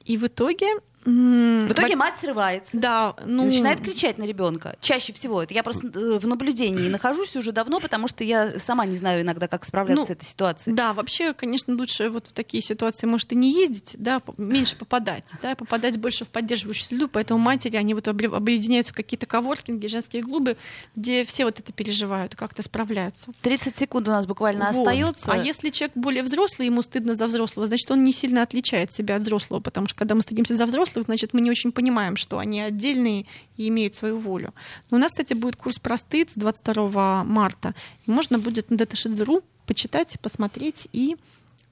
и 0.05 0.17
в 0.17 0.25
итоге 0.25 0.67
В 1.05 1.71
итоге 1.71 1.95
мать 1.95 2.15
срывается. 2.19 2.77
Да, 2.77 3.15
ну... 3.25 3.43
И 3.43 3.45
начинает 3.47 3.81
кричать 3.81 4.17
на 4.17 4.23
ребенка. 4.23 4.75
Чаще 4.81 5.13
всего. 5.13 5.43
Это 5.43 5.53
я 5.53 5.61
просто 5.61 5.87
э, 5.87 6.19
в 6.19 6.27
наблюдении 6.27 6.89
нахожусь 6.89 7.35
уже 7.35 7.51
давно, 7.51 7.79
потому 7.79 8.07
что 8.07 8.23
я 8.23 8.57
сама 8.57 8.85
не 8.85 8.95
знаю 8.95 9.21
иногда, 9.21 9.47
как 9.47 9.65
справляться 9.65 10.01
Ну, 10.01 10.07
с 10.07 10.09
этой 10.09 10.25
ситуацией. 10.25 10.75
Да, 10.75 10.93
вообще, 10.93 11.33
конечно, 11.33 11.75
лучше 11.75 12.09
вот 12.09 12.27
в 12.27 12.33
такие 12.33 12.63
ситуации, 12.63 13.05
может, 13.05 13.31
и 13.31 13.35
не 13.35 13.51
ездить, 13.53 13.95
да, 13.99 14.21
меньше 14.37 14.75
попадать, 14.75 15.31
да, 15.41 15.55
попадать 15.55 15.97
больше 15.97 16.25
в 16.25 16.29
поддерживающую 16.29 16.87
среду, 16.87 17.07
поэтому 17.07 17.39
матери, 17.39 17.77
они 17.77 17.93
вот 17.93 18.07
объединяются 18.07 18.91
в 18.91 18.95
какие-то 18.95 19.27
коворкинги, 19.27 19.85
женские 19.87 20.23
клубы, 20.23 20.57
где 20.95 21.23
все 21.23 21.45
вот 21.45 21.59
это 21.59 21.71
переживают, 21.71 22.35
как-то 22.35 22.63
справляются. 22.63 23.31
30 23.41 23.77
секунд 23.77 24.07
у 24.07 24.11
нас 24.11 24.25
буквально 24.25 24.71
Вот. 24.71 24.87
остается. 24.87 25.31
А 25.31 25.37
если 25.37 25.69
человек 25.69 25.95
более 25.95 26.23
взрослый, 26.23 26.67
ему 26.67 26.81
стыдно 26.81 27.13
за 27.13 27.27
взрослого, 27.27 27.67
значит, 27.67 27.89
он 27.91 28.03
не 28.03 28.11
сильно 28.11 28.41
отличает 28.41 28.91
себя 28.91 29.17
от 29.17 29.21
взрослого, 29.21 29.59
потому 29.59 29.87
что 29.87 29.97
когда 29.97 30.15
мы 30.15 30.21
стыдимся 30.23 30.55
за 30.55 30.65
взрослых, 30.95 31.05
значит, 31.05 31.33
мы 31.33 31.41
не 31.41 31.51
очень 31.51 31.71
понимаем, 31.71 32.15
что 32.15 32.39
они 32.39 32.61
отдельные 32.61 33.25
и 33.57 33.67
имеют 33.67 33.95
свою 33.95 34.17
волю. 34.17 34.53
Но 34.89 34.97
у 34.97 34.99
нас, 34.99 35.11
кстати, 35.11 35.33
будет 35.33 35.55
курс 35.55 35.79
про 35.79 35.97
стыд 35.97 36.31
с 36.31 36.35
22 36.35 37.23
марта, 37.23 37.73
и 38.05 38.11
можно 38.11 38.39
будет 38.39 38.69
на 38.69 38.77
Даташидзеру 38.77 39.41
почитать, 39.65 40.17
посмотреть 40.21 40.87
и 40.93 41.17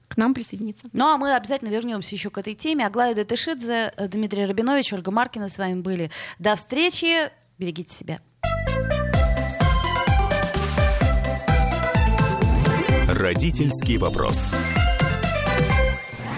к 0.08 0.16
нам 0.16 0.34
присоединиться. 0.34 0.86
Ну 0.92 1.06
а 1.06 1.16
мы 1.16 1.34
обязательно 1.34 1.70
вернемся 1.70 2.14
еще 2.14 2.30
к 2.30 2.38
этой 2.38 2.54
теме. 2.54 2.86
Аглая 2.86 3.14
Датышидзе, 3.14 3.92
Дмитрий 4.08 4.46
Рабинович, 4.46 4.92
Ольга 4.92 5.10
Маркина 5.10 5.48
с 5.48 5.58
вами 5.58 5.80
были. 5.80 6.10
До 6.38 6.54
встречи. 6.56 7.30
Берегите 7.58 7.94
себя. 7.94 8.20
Родительский 13.08 13.96
вопрос. 13.96 14.36